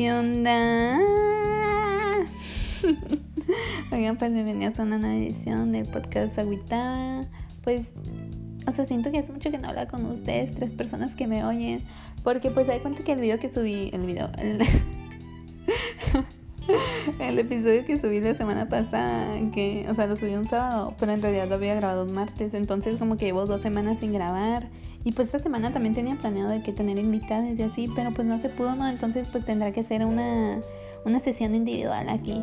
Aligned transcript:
¿Qué 0.00 0.10
onda? 0.14 0.98
Oigan, 3.92 4.16
pues 4.16 4.32
bienvenidos 4.32 4.80
a 4.80 4.84
una 4.84 4.96
nueva 4.96 5.14
edición 5.14 5.72
del 5.72 5.86
podcast 5.88 6.38
Agüita. 6.38 7.28
Pues, 7.62 7.90
o 8.66 8.72
sea, 8.72 8.86
siento 8.86 9.12
que 9.12 9.18
es 9.18 9.28
mucho 9.28 9.50
que 9.50 9.58
no 9.58 9.68
habla 9.68 9.88
con 9.88 10.06
ustedes, 10.06 10.54
tres 10.54 10.72
personas 10.72 11.14
que 11.16 11.26
me 11.26 11.44
oyen. 11.44 11.82
Porque 12.24 12.50
pues 12.50 12.64
se 12.64 12.72
da 12.72 12.80
cuenta 12.80 13.04
que 13.04 13.12
el 13.12 13.20
video 13.20 13.38
que 13.38 13.52
subí, 13.52 13.90
el 13.92 14.06
video, 14.06 14.30
el, 14.38 14.60
el 17.28 17.38
episodio 17.38 17.84
que 17.84 17.98
subí 17.98 18.20
la 18.20 18.34
semana 18.34 18.68
pasada, 18.68 19.34
que, 19.52 19.86
o 19.88 19.94
sea, 19.94 20.06
lo 20.06 20.16
subí 20.16 20.34
un 20.34 20.48
sábado, 20.48 20.94
pero 20.98 21.12
en 21.12 21.22
realidad 21.22 21.48
lo 21.48 21.54
había 21.54 21.74
grabado 21.74 22.04
un 22.04 22.12
martes. 22.12 22.54
Entonces 22.54 22.98
como 22.98 23.16
que 23.16 23.26
llevo 23.26 23.46
dos 23.46 23.60
semanas 23.60 23.98
sin 23.98 24.12
grabar. 24.12 24.68
Y 25.04 25.12
pues 25.12 25.26
esta 25.26 25.38
semana 25.38 25.72
también 25.72 25.94
tenía 25.94 26.16
planeado 26.16 26.50
de 26.50 26.62
que 26.62 26.72
tener 26.72 26.98
invitadas 26.98 27.58
y 27.58 27.62
así, 27.62 27.88
pero 27.94 28.12
pues 28.12 28.26
no 28.26 28.38
se 28.38 28.48
pudo, 28.48 28.74
¿no? 28.74 28.88
Entonces 28.88 29.26
pues 29.30 29.44
tendrá 29.44 29.72
que 29.72 29.82
ser 29.82 30.04
una, 30.04 30.60
una 31.04 31.20
sesión 31.20 31.54
individual 31.54 32.08
aquí. 32.08 32.42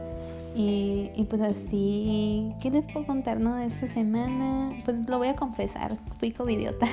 Y, 0.55 1.12
y, 1.16 1.26
pues 1.26 1.44
así, 1.44 2.52
¿qué 2.59 2.71
les 2.71 2.88
puedo 2.88 3.05
contar, 3.05 3.40
no? 3.40 3.57
De 3.57 3.68
esta 3.68 3.88
semana, 3.88 4.76
pues 4.85 5.07
lo 5.07 5.20
voy 5.20 5.27
a 5.27 5.35
confesar, 5.35 5.96
fui 6.18 6.32
covidiota. 6.32 6.88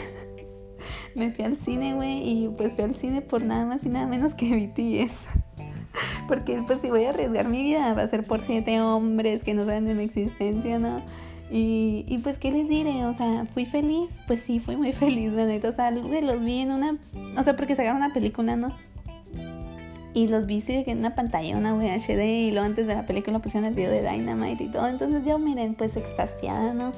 Me 1.14 1.32
fui 1.32 1.46
al 1.46 1.56
cine, 1.56 1.94
güey, 1.94 2.28
y 2.28 2.48
pues 2.48 2.74
fui 2.74 2.84
al 2.84 2.94
cine 2.94 3.22
por 3.22 3.42
nada 3.42 3.64
más 3.64 3.82
y 3.84 3.88
nada 3.88 4.06
menos 4.06 4.34
que 4.34 4.54
BTS. 4.54 5.28
Porque 6.28 6.62
pues 6.66 6.80
si 6.80 6.90
voy 6.90 7.04
a 7.04 7.10
arriesgar 7.10 7.48
mi 7.48 7.62
vida 7.62 7.94
va 7.94 8.02
a 8.02 8.08
ser 8.08 8.24
por 8.24 8.40
siete 8.40 8.80
hombres 8.80 9.42
que 9.42 9.54
no 9.54 9.64
saben 9.64 9.86
de 9.86 9.94
mi 9.94 10.04
existencia, 10.04 10.78
¿no? 10.78 11.02
Y, 11.50 12.04
y 12.08 12.18
pues, 12.18 12.38
¿qué 12.38 12.50
les 12.50 12.68
diré? 12.68 13.04
O 13.04 13.14
sea, 13.14 13.44
¿fui 13.46 13.64
feliz? 13.64 14.22
Pues 14.26 14.40
sí, 14.40 14.60
fui 14.60 14.76
muy 14.76 14.92
feliz, 15.04 15.32
la 15.32 15.46
neta. 15.46 15.68
O 15.68 15.72
sea, 15.72 15.90
los 15.90 16.44
vi 16.44 16.60
en 16.60 16.72
una... 16.72 16.98
O 17.36 17.42
sea, 17.42 17.54
porque 17.56 17.76
sacaron 17.76 17.98
una 17.98 18.12
película, 18.12 18.56
¿no? 18.56 18.76
Y 20.14 20.28
los 20.28 20.46
vi 20.46 20.60
sí, 20.60 20.84
en 20.86 20.98
una 20.98 21.16
pantalla, 21.16 21.56
una 21.56 21.74
HD, 21.74 22.24
y 22.24 22.50
luego 22.52 22.66
antes 22.66 22.86
de 22.86 22.94
la 22.94 23.04
película 23.04 23.40
pusieron 23.40 23.68
el 23.68 23.74
video 23.74 23.90
de 23.90 24.08
Dynamite 24.08 24.64
y 24.64 24.68
todo. 24.68 24.86
Entonces 24.86 25.24
yo, 25.26 25.38
miren, 25.38 25.74
pues 25.74 25.96
extasiada, 25.96 26.72
¿no? 26.72 26.92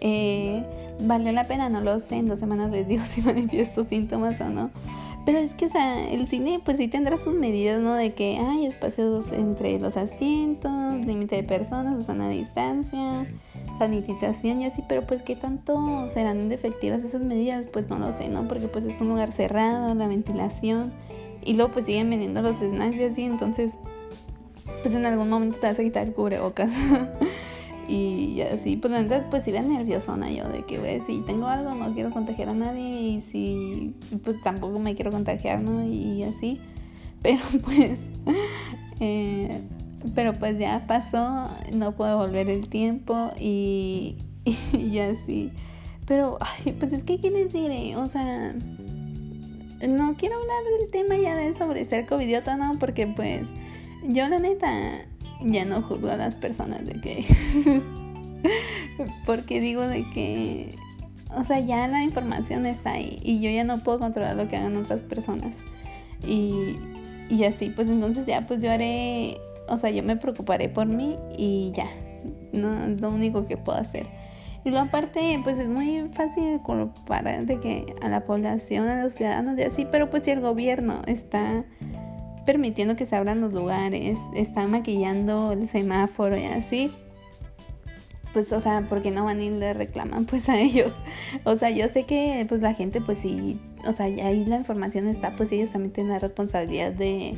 Eh, 0.00 0.62
¿Valió 1.00 1.32
la 1.32 1.46
pena? 1.46 1.70
No 1.70 1.80
lo 1.80 1.98
sé. 2.00 2.16
En 2.16 2.26
dos 2.26 2.38
semanas 2.38 2.70
les 2.70 2.86
digo 2.86 3.02
si 3.08 3.22
manifiesto 3.22 3.84
síntomas 3.84 4.40
o 4.40 4.50
no. 4.50 4.70
Pero 5.24 5.38
es 5.38 5.54
que, 5.54 5.66
o 5.66 5.68
sea, 5.70 6.06
el 6.10 6.28
cine 6.28 6.60
pues 6.62 6.76
sí 6.76 6.88
tendrá 6.88 7.16
sus 7.16 7.34
medidas, 7.34 7.80
¿no? 7.80 7.94
De 7.94 8.12
que 8.12 8.36
hay 8.36 8.66
espacios 8.66 9.24
entre 9.32 9.78
los 9.78 9.96
asientos, 9.96 10.72
límite 11.06 11.36
de 11.36 11.42
personas, 11.42 12.08
a 12.08 12.28
distancia, 12.28 13.26
sanitización 13.78 14.60
y 14.60 14.66
así, 14.66 14.82
pero 14.86 15.06
pues 15.06 15.22
qué 15.22 15.34
tanto 15.34 16.08
serán 16.10 16.52
efectivas 16.52 17.02
esas 17.04 17.22
medidas, 17.22 17.66
pues 17.72 17.88
no 17.88 17.98
lo 17.98 18.16
sé, 18.16 18.28
¿no? 18.28 18.46
Porque 18.46 18.68
pues 18.68 18.84
es 18.84 19.00
un 19.00 19.08
lugar 19.08 19.32
cerrado, 19.32 19.94
la 19.94 20.06
ventilación, 20.06 20.92
y 21.42 21.54
luego 21.54 21.72
pues 21.72 21.86
siguen 21.86 22.10
vendiendo 22.10 22.42
los 22.42 22.56
snacks 22.56 22.96
y 22.96 23.04
así, 23.04 23.24
entonces 23.24 23.78
pues 24.82 24.94
en 24.94 25.06
algún 25.06 25.30
momento 25.30 25.58
te 25.58 25.66
vas 25.66 25.78
a 25.78 25.82
quitar 25.82 26.06
el 26.06 26.12
cubrebocas. 26.12 26.72
Y 27.88 28.40
así, 28.40 28.76
pues 28.76 28.92
la 28.92 29.02
verdad, 29.02 29.26
pues 29.30 29.46
iba 29.48 29.60
nerviosona 29.60 30.30
yo 30.30 30.48
de 30.48 30.62
que, 30.62 30.78
güey, 30.78 31.00
si 31.06 31.18
tengo 31.20 31.46
algo 31.46 31.74
no 31.74 31.92
quiero 31.92 32.10
contagiar 32.10 32.48
a 32.48 32.54
nadie 32.54 33.00
y 33.00 33.20
si, 33.20 33.94
pues 34.22 34.40
tampoco 34.42 34.78
me 34.78 34.94
quiero 34.94 35.10
contagiar, 35.10 35.60
¿no? 35.60 35.84
Y 35.84 36.22
así. 36.22 36.60
Pero 37.22 37.40
pues, 37.64 38.00
eh, 39.00 39.62
pero 40.14 40.34
pues 40.34 40.58
ya 40.58 40.86
pasó, 40.86 41.48
no 41.72 41.92
puedo 41.92 42.18
volver 42.18 42.50
el 42.50 42.68
tiempo 42.68 43.32
y, 43.40 44.16
y, 44.74 44.98
así. 44.98 45.50
Pero, 46.06 46.38
pues 46.78 46.92
es 46.92 47.04
que, 47.04 47.18
¿qué 47.18 47.30
les 47.30 47.50
diré? 47.50 47.96
O 47.96 48.06
sea, 48.08 48.54
no 49.88 50.14
quiero 50.16 50.34
hablar 50.36 50.80
del 50.80 50.90
tema 50.90 51.16
ya 51.16 51.34
de 51.34 51.56
sobre 51.56 51.86
ser 51.86 52.04
covidiota, 52.04 52.56
¿no? 52.56 52.78
Porque 52.78 53.06
pues, 53.06 53.44
yo 54.06 54.28
la 54.28 54.38
neta 54.38 55.06
ya 55.44 55.64
no 55.64 55.82
juzgo 55.82 56.10
a 56.10 56.16
las 56.16 56.36
personas 56.36 56.84
de 56.84 57.00
que... 57.00 57.24
porque 59.26 59.60
digo 59.60 59.86
de 59.86 60.04
que... 60.10 60.74
O 61.36 61.44
sea, 61.44 61.60
ya 61.60 61.88
la 61.88 62.04
información 62.04 62.64
está 62.64 62.92
ahí 62.92 63.18
y 63.22 63.40
yo 63.40 63.50
ya 63.50 63.64
no 63.64 63.78
puedo 63.78 63.98
controlar 63.98 64.36
lo 64.36 64.48
que 64.48 64.56
hagan 64.56 64.76
otras 64.76 65.02
personas. 65.02 65.56
Y, 66.26 66.76
y 67.28 67.44
así, 67.44 67.70
pues 67.70 67.88
entonces 67.88 68.26
ya, 68.26 68.46
pues 68.46 68.62
yo 68.62 68.70
haré... 68.70 69.38
O 69.68 69.78
sea, 69.78 69.90
yo 69.90 70.02
me 70.02 70.16
preocuparé 70.16 70.68
por 70.68 70.86
mí 70.86 71.16
y 71.36 71.72
ya. 71.74 71.88
No 72.52 72.84
es 72.84 73.00
lo 73.00 73.10
único 73.10 73.46
que 73.46 73.56
puedo 73.56 73.78
hacer. 73.78 74.06
Y 74.64 74.70
luego 74.70 74.86
aparte, 74.86 75.38
pues 75.44 75.58
es 75.58 75.68
muy 75.68 76.08
fácil 76.12 76.58
culpar 76.60 77.44
de 77.44 77.60
que 77.60 77.94
a 78.00 78.08
la 78.08 78.24
población, 78.24 78.88
a 78.88 79.02
los 79.02 79.14
ciudadanos 79.14 79.58
y 79.58 79.62
así, 79.62 79.86
pero 79.90 80.08
pues 80.08 80.24
si 80.24 80.30
el 80.30 80.40
gobierno 80.40 81.02
está 81.06 81.64
permitiendo 82.44 82.96
que 82.96 83.06
se 83.06 83.16
abran 83.16 83.40
los 83.40 83.52
lugares, 83.52 84.18
están 84.34 84.70
maquillando 84.70 85.52
el 85.52 85.68
semáforo 85.68 86.36
y 86.36 86.44
así. 86.44 86.90
Pues, 88.32 88.50
o 88.52 88.60
sea, 88.60 88.84
porque 88.88 89.12
no 89.12 89.24
van 89.24 89.40
y 89.40 89.50
le 89.50 89.74
reclaman 89.74 90.26
pues 90.30 90.48
a 90.48 90.58
ellos. 90.58 90.94
O 91.44 91.56
sea, 91.56 91.70
yo 91.70 91.88
sé 91.88 92.04
que 92.04 92.44
pues 92.48 92.60
la 92.60 92.74
gente 92.74 93.00
pues 93.00 93.18
sí, 93.18 93.60
o 93.86 93.92
sea, 93.92 94.06
ahí 94.06 94.44
la 94.44 94.56
información 94.56 95.06
está, 95.06 95.36
pues 95.36 95.52
ellos 95.52 95.70
también 95.70 95.92
tienen 95.92 96.12
la 96.12 96.18
responsabilidad 96.18 96.92
de, 96.92 97.34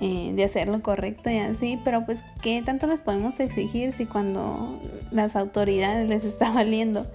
eh, 0.00 0.32
de 0.34 0.44
hacer 0.44 0.68
lo 0.68 0.82
correcto 0.82 1.30
y 1.30 1.38
así, 1.38 1.78
pero 1.84 2.06
pues 2.06 2.20
¿qué 2.42 2.62
tanto 2.62 2.86
les 2.86 3.00
podemos 3.00 3.38
exigir 3.40 3.92
si 3.92 4.06
cuando 4.06 4.80
las 5.10 5.36
autoridades 5.36 6.08
les 6.08 6.24
está 6.24 6.50
valiendo? 6.54 7.06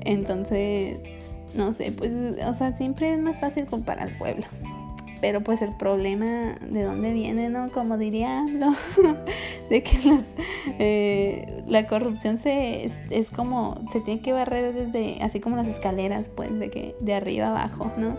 Entonces, 0.00 0.98
no 1.54 1.72
sé, 1.72 1.92
pues, 1.92 2.12
o 2.46 2.54
sea, 2.54 2.76
siempre 2.76 3.12
es 3.12 3.20
más 3.20 3.40
fácil 3.40 3.66
culpar 3.66 4.00
al 4.00 4.10
pueblo 4.16 4.46
pero 5.22 5.40
pues 5.40 5.62
el 5.62 5.70
problema 5.70 6.56
de 6.60 6.82
dónde 6.82 7.12
viene, 7.12 7.48
¿no? 7.48 7.70
Como 7.70 7.96
diría 7.96 8.44
lo 8.52 8.74
de 9.70 9.82
que 9.84 10.18
eh, 10.80 11.62
la 11.68 11.86
corrupción 11.86 12.38
se 12.38 12.90
es 13.08 13.30
como 13.30 13.78
se 13.92 14.00
tiene 14.00 14.20
que 14.20 14.32
barrer 14.32 14.74
desde 14.74 15.22
así 15.22 15.38
como 15.38 15.54
las 15.54 15.68
escaleras, 15.68 16.28
pues 16.28 16.58
de 16.58 16.70
que 16.70 16.96
de 17.00 17.14
arriba 17.14 17.48
abajo, 17.48 17.92
¿no? 17.96 18.16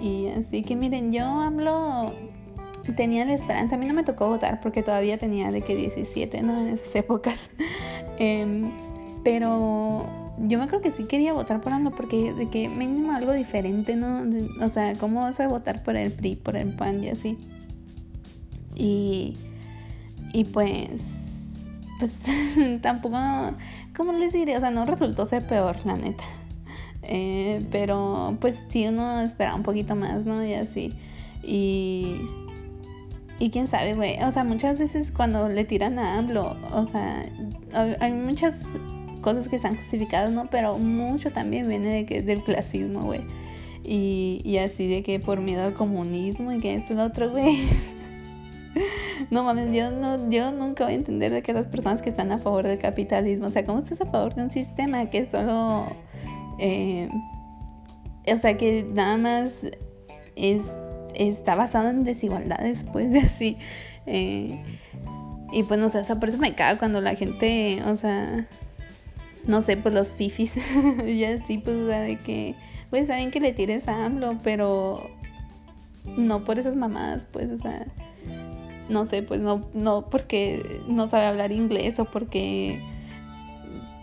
Y 0.00 0.28
así 0.28 0.62
que 0.62 0.76
miren, 0.76 1.10
yo 1.10 1.24
hablo 1.24 2.14
tenía 2.94 3.24
la 3.24 3.34
esperanza, 3.34 3.74
a 3.74 3.78
mí 3.78 3.86
no 3.86 3.92
me 3.92 4.04
tocó 4.04 4.28
votar 4.28 4.60
porque 4.60 4.82
todavía 4.84 5.18
tenía 5.18 5.50
de 5.50 5.62
que 5.62 5.74
17, 5.74 6.40
¿no? 6.42 6.60
En 6.60 6.68
esas 6.74 6.94
épocas. 6.94 7.50
Em, 8.20 8.70
pero 9.24 10.06
yo 10.40 10.58
me 10.58 10.68
creo 10.68 10.80
que 10.80 10.90
sí 10.90 11.04
quería 11.04 11.32
votar 11.32 11.60
por 11.60 11.72
AMLO 11.72 11.90
porque 11.92 12.32
de 12.32 12.48
que 12.48 12.68
mínimo 12.68 13.12
algo 13.12 13.32
diferente, 13.32 13.96
¿no? 13.96 14.24
o 14.64 14.68
sea, 14.68 14.94
¿cómo 14.94 15.20
vas 15.20 15.40
a 15.40 15.48
votar 15.48 15.82
por 15.82 15.96
el 15.96 16.12
PRI, 16.12 16.36
por 16.36 16.56
el 16.56 16.74
PAN 16.74 17.02
y 17.02 17.08
así? 17.08 17.38
Y, 18.74 19.36
y 20.32 20.44
pues, 20.44 21.02
pues 21.98 22.12
tampoco, 22.82 23.18
¿cómo 23.96 24.12
les 24.12 24.32
diré? 24.32 24.56
O 24.56 24.60
sea, 24.60 24.70
no 24.70 24.84
resultó 24.84 25.26
ser 25.26 25.46
peor, 25.46 25.84
la 25.84 25.96
neta. 25.96 26.24
Eh, 27.02 27.66
pero 27.72 28.36
pues 28.40 28.64
sí, 28.68 28.86
uno 28.86 29.20
espera 29.20 29.54
un 29.54 29.62
poquito 29.62 29.96
más, 29.96 30.24
¿no? 30.24 30.44
Y 30.44 30.54
así. 30.54 30.94
Y, 31.42 32.20
y 33.38 33.50
quién 33.50 33.66
sabe, 33.66 33.94
güey. 33.94 34.22
O 34.22 34.30
sea, 34.30 34.44
muchas 34.44 34.78
veces 34.78 35.10
cuando 35.10 35.48
le 35.48 35.64
tiran 35.64 35.98
a 35.98 36.18
AMLO, 36.18 36.56
o 36.72 36.84
sea, 36.84 37.24
hay 38.00 38.12
muchas 38.12 38.62
cosas 39.28 39.48
que 39.48 39.56
están 39.56 39.76
justificadas, 39.76 40.30
¿no? 40.30 40.48
Pero 40.50 40.78
mucho 40.78 41.30
también 41.32 41.68
viene 41.68 41.88
de 41.88 42.06
que, 42.06 42.22
del 42.22 42.42
clasismo, 42.42 43.02
güey. 43.02 43.20
Y, 43.84 44.40
y 44.44 44.58
así 44.58 44.88
de 44.88 45.02
que 45.02 45.20
por 45.20 45.40
miedo 45.40 45.64
al 45.64 45.74
comunismo 45.74 46.52
y 46.52 46.60
que 46.60 46.74
es 46.74 46.90
el 46.90 47.00
otro, 47.00 47.30
güey. 47.30 47.58
no 49.30 49.42
mames, 49.42 49.74
yo, 49.74 49.90
no, 49.90 50.30
yo 50.30 50.52
nunca 50.52 50.84
voy 50.84 50.94
a 50.94 50.96
entender 50.96 51.32
de 51.32 51.42
que 51.42 51.52
las 51.52 51.66
personas 51.66 52.02
que 52.02 52.10
están 52.10 52.32
a 52.32 52.38
favor 52.38 52.66
del 52.66 52.78
capitalismo, 52.78 53.48
o 53.48 53.50
sea, 53.50 53.64
¿cómo 53.64 53.80
estás 53.80 54.00
a 54.00 54.06
favor 54.06 54.34
de 54.34 54.44
un 54.44 54.50
sistema 54.50 55.10
que 55.10 55.26
solo... 55.26 55.86
Eh, 56.58 57.08
o 58.26 58.36
sea, 58.40 58.56
que 58.56 58.86
nada 58.94 59.16
más 59.16 59.52
es, 60.36 60.62
está 61.14 61.54
basado 61.54 61.90
en 61.90 62.04
desigualdades, 62.04 62.84
pues, 62.92 63.10
de 63.12 63.20
así. 63.20 63.58
Eh, 64.06 64.62
y 65.52 65.62
pues 65.62 65.80
no 65.80 65.88
sé, 65.88 65.98
o 65.98 66.04
sea, 66.04 66.16
por 66.16 66.28
eso 66.28 66.38
me 66.38 66.54
cago 66.54 66.78
cuando 66.78 67.00
la 67.00 67.14
gente, 67.14 67.82
o 67.86 67.96
sea, 67.96 68.46
no 69.48 69.62
sé, 69.62 69.76
pues 69.78 69.94
los 69.94 70.12
fifis 70.12 70.52
y 71.06 71.24
así, 71.24 71.58
pues, 71.58 71.76
o 71.76 71.88
sea, 71.88 72.02
de 72.02 72.20
que, 72.20 72.54
pues, 72.90 73.08
saben 73.08 73.32
que 73.32 73.40
le 73.40 73.52
tires 73.52 73.88
a 73.88 74.04
AMLO, 74.04 74.38
pero 74.44 75.10
no 76.16 76.44
por 76.44 76.58
esas 76.58 76.76
mamadas, 76.76 77.26
pues, 77.26 77.50
o 77.50 77.58
sea, 77.58 77.86
no 78.88 79.06
sé, 79.06 79.22
pues, 79.22 79.40
no, 79.40 79.66
no 79.72 80.10
porque 80.10 80.82
no 80.86 81.08
sabe 81.08 81.26
hablar 81.26 81.50
inglés 81.50 81.98
o 81.98 82.04
porque 82.04 82.80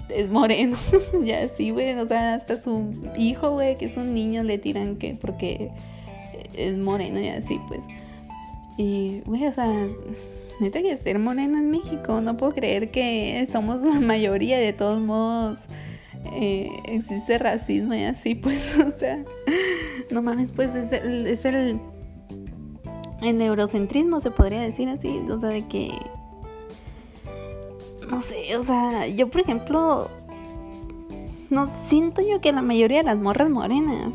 es 0.09 0.30
moreno, 0.30 0.77
y 1.24 1.31
así, 1.31 1.69
güey, 1.69 1.94
o 1.94 2.06
sea, 2.07 2.33
hasta 2.33 2.59
su 2.59 2.92
hijo, 3.15 3.51
güey, 3.51 3.77
que 3.77 3.86
es 3.86 3.97
un 3.97 4.15
niño, 4.15 4.44
le 4.44 4.57
tiran 4.57 4.97
que 4.97 5.13
porque 5.13 5.71
es 6.53 6.75
moreno 6.75 7.19
y 7.19 7.27
así, 7.27 7.62
pues, 7.68 7.81
y, 8.77 9.21
güey, 9.27 9.45
o 9.45 9.53
sea 9.53 9.71
neta 10.60 10.81
que 10.81 10.96
ser 10.98 11.19
moreno 11.19 11.57
en 11.57 11.69
México, 11.72 12.22
no 12.22 12.38
puedo 12.38 12.54
creer 12.54 12.92
que 12.92 13.48
somos 13.52 13.81
la 13.81 14.00
mayoría, 14.00 14.57
de 14.57 14.74
todos 14.74 15.02
modos 15.02 15.57
eh, 16.34 16.69
existe 16.86 17.38
racismo 17.38 17.94
y 17.94 18.04
así, 18.04 18.36
pues, 18.36 18.78
o 18.78 18.92
sea, 18.92 19.24
no 20.10 20.22
mames, 20.22 20.52
pues 20.52 20.74
es 20.75 20.92
el, 20.92 21.28
es 21.28 21.46
el, 21.46 21.80
el 23.22 23.42
eurocentrismo, 23.42 24.19
se 24.19 24.31
podría 24.31 24.62
decir 24.62 24.90
así, 24.90 25.22
o 25.30 25.40
sea, 25.40 25.50
de 25.50 25.68
que, 25.68 25.92
no 28.10 28.22
sé, 28.22 28.57
o 28.57 28.63
sea, 28.63 29.07
yo 29.07 29.30
por 29.30 29.42
ejemplo, 29.42 30.10
no 31.50 31.69
siento 31.88 32.22
yo 32.22 32.42
que 32.42 32.52
la 32.52 32.62
mayoría 32.62 33.00
de 33.00 33.04
las 33.06 33.18
morras 33.18 33.50
morenas, 33.50 34.13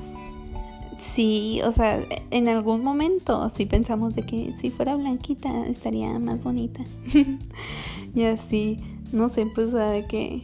sí, 1.20 1.60
o 1.66 1.70
sea, 1.72 2.00
en 2.30 2.48
algún 2.48 2.82
momento 2.82 3.46
sí 3.50 3.66
pensamos 3.66 4.14
de 4.14 4.22
que 4.22 4.54
si 4.58 4.70
fuera 4.70 4.96
blanquita 4.96 5.66
estaría 5.66 6.18
más 6.18 6.42
bonita. 6.42 6.82
y 8.14 8.24
así, 8.24 8.78
no 9.12 9.28
sé, 9.28 9.44
pues, 9.54 9.66
o 9.68 9.70
sea, 9.72 9.90
de 9.90 10.06
que, 10.06 10.42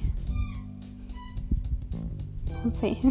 no 2.62 2.74
sé. 2.74 2.98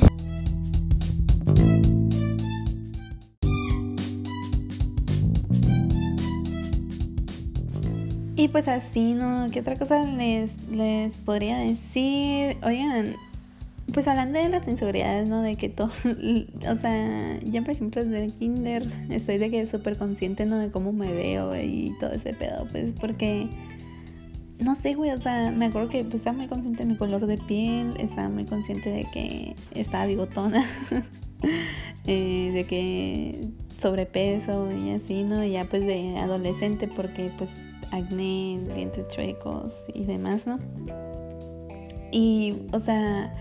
Y 8.37 8.49
pues 8.49 8.67
así, 8.67 9.13
¿no? 9.13 9.47
¿Qué 9.49 9.61
otra 9.61 9.77
cosa 9.77 10.03
les, 10.03 10.61
les 10.69 11.17
podría 11.17 11.57
decir? 11.57 12.57
Oigan, 12.63 13.15
pues 13.93 14.07
hablando 14.07 14.39
de 14.39 14.49
las 14.49 14.67
inseguridades, 14.67 15.29
¿no? 15.29 15.41
De 15.41 15.55
que 15.55 15.69
todo, 15.69 15.91
o 16.69 16.75
sea, 16.75 17.39
ya 17.41 17.61
por 17.61 17.71
ejemplo 17.71 18.03
desde 18.03 18.25
el 18.25 18.33
kinder 18.33 18.85
estoy 19.09 19.37
de 19.37 19.51
que 19.51 19.67
súper 19.67 19.97
consciente, 19.97 20.45
¿no? 20.45 20.57
De 20.57 20.71
cómo 20.71 20.91
me 20.91 21.11
veo 21.11 21.55
y 21.55 21.93
todo 21.99 22.11
ese 22.11 22.33
pedo, 22.33 22.67
pues 22.71 22.93
porque, 22.99 23.47
no 24.59 24.75
sé, 24.75 24.95
güey, 24.95 25.11
o 25.11 25.19
sea, 25.19 25.51
me 25.51 25.65
acuerdo 25.65 25.89
que 25.89 26.03
pues, 26.03 26.15
estaba 26.15 26.37
muy 26.37 26.47
consciente 26.47 26.83
de 26.83 26.89
mi 26.89 26.97
color 26.97 27.27
de 27.27 27.37
piel, 27.37 27.95
estaba 27.99 28.29
muy 28.29 28.45
consciente 28.45 28.89
de 28.89 29.05
que 29.13 29.55
estaba 29.75 30.05
bigotona, 30.05 30.65
eh, 32.07 32.51
de 32.53 32.63
que 32.65 33.49
sobrepeso 33.81 34.71
y 34.71 34.91
así, 34.91 35.23
¿no? 35.23 35.43
Y 35.43 35.51
ya 35.51 35.65
pues 35.65 35.85
de 35.85 36.17
adolescente 36.17 36.87
porque 36.87 37.31
pues 37.37 37.51
acné, 37.91 38.59
dientes 38.73 39.07
chuecos 39.09 39.73
y 39.93 40.05
demás, 40.05 40.47
¿no? 40.47 40.59
Y, 42.11 42.61
o 42.71 42.79
sea, 42.79 43.31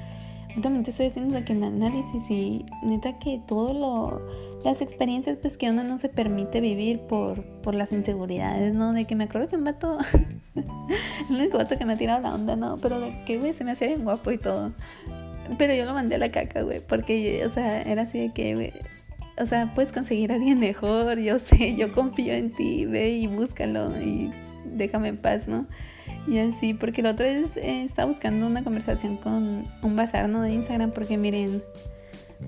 últimamente 0.56 0.90
estoy 0.90 1.06
haciendo 1.06 1.44
que 1.44 1.52
en 1.52 1.64
análisis 1.64 2.30
y 2.30 2.64
neta 2.82 3.18
que 3.18 3.40
todo 3.46 3.72
lo, 3.72 4.22
las 4.64 4.80
experiencias 4.82 5.36
pues 5.36 5.58
que 5.58 5.70
uno 5.70 5.84
no 5.84 5.98
se 5.98 6.08
permite 6.08 6.60
vivir 6.60 7.00
por, 7.00 7.44
por 7.60 7.74
las 7.74 7.92
inseguridades, 7.92 8.74
¿no? 8.74 8.92
De 8.92 9.04
que 9.04 9.16
me 9.16 9.24
acuerdo 9.24 9.48
que 9.48 9.56
un 9.56 9.64
vato, 9.64 9.98
el 10.54 11.36
único 11.36 11.58
vato 11.58 11.76
que 11.76 11.84
me 11.84 11.94
ha 11.94 11.96
tirado 11.96 12.22
la 12.22 12.34
onda, 12.34 12.56
¿no? 12.56 12.78
Pero 12.78 13.00
de 13.00 13.24
que, 13.24 13.38
güey, 13.38 13.52
se 13.52 13.64
me 13.64 13.72
hacía 13.72 13.88
bien 13.88 14.04
guapo 14.04 14.30
y 14.32 14.38
todo. 14.38 14.72
Pero 15.58 15.74
yo 15.74 15.84
lo 15.84 15.92
mandé 15.92 16.14
a 16.14 16.18
la 16.18 16.30
caca, 16.30 16.62
güey, 16.62 16.80
porque, 16.80 17.44
o 17.46 17.50
sea, 17.50 17.82
era 17.82 18.02
así 18.02 18.18
de 18.18 18.32
que, 18.32 18.54
güey, 18.54 18.72
o 19.38 19.46
sea, 19.46 19.72
puedes 19.74 19.92
conseguir 19.92 20.32
a 20.32 20.36
alguien 20.36 20.58
mejor, 20.60 21.18
yo 21.18 21.38
sé, 21.38 21.76
yo 21.76 21.92
confío 21.92 22.32
en 22.32 22.52
ti, 22.52 22.86
ve 22.86 23.10
y 23.10 23.26
búscalo 23.26 24.00
y 24.00 24.32
déjame 24.64 25.08
en 25.08 25.16
paz, 25.16 25.48
¿no? 25.48 25.66
Y 26.26 26.38
así, 26.38 26.74
porque 26.74 27.02
la 27.02 27.10
otra 27.10 27.26
vez 27.26 27.56
eh, 27.56 27.82
estaba 27.82 28.10
buscando 28.10 28.46
una 28.46 28.64
conversación 28.64 29.16
con 29.16 29.64
un 29.82 29.96
bazar, 29.96 30.28
¿no? 30.28 30.42
De 30.42 30.52
Instagram, 30.52 30.92
porque 30.92 31.16
miren, 31.16 31.62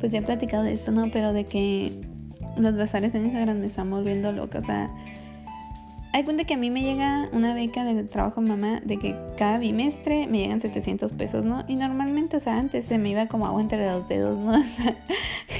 pues 0.01 0.13
ya 0.13 0.19
he 0.19 0.23
platicado 0.23 0.63
de 0.63 0.73
esto, 0.73 0.93
¿no? 0.93 1.11
Pero 1.11 1.33
de 1.33 1.45
que 1.45 1.93
los 2.57 2.77
bazares 2.77 3.15
en 3.15 3.27
Instagram 3.27 3.59
me 3.59 3.67
están 3.67 3.91
volviendo 3.91 4.33
loca, 4.33 4.59
o 4.59 4.63
sea 4.63 4.91
hay 6.17 6.25
cuenta 6.25 6.45
que 6.45 6.55
a 6.55 6.57
mí 6.57 6.71
me 6.71 6.81
llega 6.81 7.29
una 7.33 7.53
beca 7.53 7.85
del 7.85 8.09
trabajo 8.09 8.41
mamá 8.41 8.81
de 8.83 8.97
que 8.97 9.15
cada 9.37 9.59
bimestre 9.59 10.27
me 10.27 10.39
llegan 10.39 10.63
700 10.63 11.13
pesos, 11.13 11.45
¿no? 11.45 11.63
Y 11.69 11.77
normalmente, 11.77 12.39
o 12.39 12.41
sea, 12.41 12.57
antes 12.57 12.87
se 12.87 12.97
me 12.97 13.11
iba 13.11 13.27
como 13.27 13.47
agua 13.47 13.61
entre 13.61 13.85
los 13.87 14.09
dedos, 14.09 14.39
¿no? 14.39 14.53
O 14.59 14.65
sea, 14.65 14.97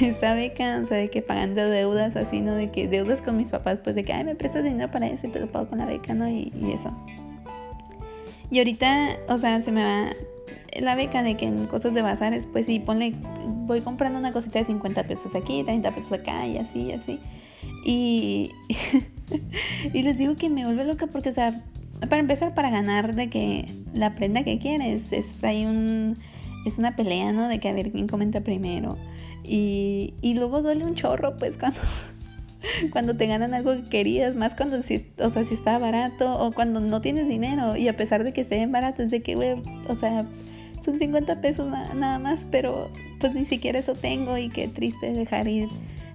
esa 0.01 0.33
beca, 0.33 0.81
o 0.83 0.89
sea, 0.89 0.97
de 0.97 1.11
que 1.11 1.21
pagando 1.21 1.69
deudas 1.69 2.17
así, 2.17 2.41
¿no? 2.41 2.55
De 2.55 2.71
que 2.71 2.89
deudas 2.89 3.21
con 3.21 3.37
mis 3.37 3.51
papás, 3.51 3.81
pues 3.85 3.95
de 3.97 4.03
que, 4.03 4.15
ay, 4.15 4.25
me 4.25 4.35
prestas 4.35 4.65
dinero 4.65 4.91
para 4.91 5.09
eso 5.09 5.27
y 5.27 5.31
te 5.31 5.41
lo 5.41 5.53
pago 5.53 5.69
con 5.69 5.77
la 5.79 5.85
beca, 5.85 6.15
¿no? 6.15 6.27
Y, 6.27 6.51
y 6.59 6.73
eso. 6.73 6.91
Y 8.51 8.57
ahorita, 8.57 9.11
o 9.29 9.37
sea, 9.37 9.61
se 9.61 9.73
me 9.73 9.85
va 9.85 10.09
la 10.81 10.95
beca 10.95 11.23
de 11.23 11.37
que 11.37 11.49
en 11.49 11.67
cosas 11.67 11.93
de 11.93 12.01
bazares, 12.01 12.47
pues 12.47 12.65
sí, 12.65 12.81
ponle, 12.81 13.15
voy 13.45 13.83
comprando 13.83 14.19
una 14.19 14.33
cosita 14.33 14.61
de 14.61 14.65
50 14.65 15.05
pesos 15.05 15.35
aquí, 15.35 15.63
30 15.65 15.95
pesos 15.95 16.13
acá 16.13 16.47
y 16.47 16.57
así, 16.57 16.85
y 16.85 16.93
así. 16.93 17.21
Y, 17.85 18.51
y 19.93 20.03
les 20.03 20.17
digo 20.19 20.37
que 20.37 20.51
me 20.51 20.65
vuelve 20.65 20.85
loca 20.85 21.07
porque, 21.07 21.31
o 21.31 21.35
sea, 21.35 21.63
para 22.01 22.19
empezar, 22.19 22.55
para 22.55 22.71
ganar 22.71 23.15
de 23.15 23.29
que 23.29 23.67
la 23.95 24.15
prenda 24.15 24.45
que 24.45 24.59
quieres, 24.59 25.13
es 25.13 25.27
hay 25.43 25.65
un 25.65 26.17
es 26.67 26.79
una 26.79 26.97
pelea, 26.97 27.33
¿no? 27.33 27.49
De 27.49 27.61
que 27.61 27.69
a 27.69 27.73
ver 27.73 27.93
quién 27.93 28.09
comenta 28.09 28.41
primero. 28.41 28.99
Y, 29.45 30.15
y 30.21 30.35
luego 30.35 30.63
duele 30.63 30.85
un 30.85 30.97
chorro, 30.97 31.37
pues, 31.37 31.57
cuando, 31.59 31.81
cuando 32.91 33.17
te 33.17 33.27
ganan 33.27 33.55
algo 33.55 33.73
que 33.77 33.85
querías, 33.85 34.35
más 34.35 34.55
cuando 34.55 34.83
si, 34.83 35.07
o 35.19 35.31
sea, 35.31 35.45
si 35.45 35.55
está 35.55 35.79
barato 35.79 36.39
o 36.39 36.53
cuando 36.53 36.81
no 36.81 37.01
tienes 37.01 37.29
dinero. 37.29 37.77
Y 37.77 37.89
a 37.89 37.97
pesar 37.97 38.25
de 38.25 38.33
que 38.33 38.41
esté 38.41 38.57
bien 38.57 38.73
barato, 38.73 39.03
es 39.03 39.11
de 39.11 39.23
que, 39.23 39.37
güey, 39.37 39.63
o 39.89 39.97
sea, 39.97 40.27
son 40.85 40.99
50 40.99 41.41
pesos 41.41 41.69
nada 41.69 42.19
más, 42.19 42.47
pero 42.51 42.91
pues 43.21 43.35
ni 43.35 43.45
siquiera 43.45 43.79
eso 43.79 43.95
tengo 43.95 44.37
y 44.37 44.49
qué 44.49 44.69
triste 44.69 45.13
dejar 45.13 45.49
ir 45.49 45.69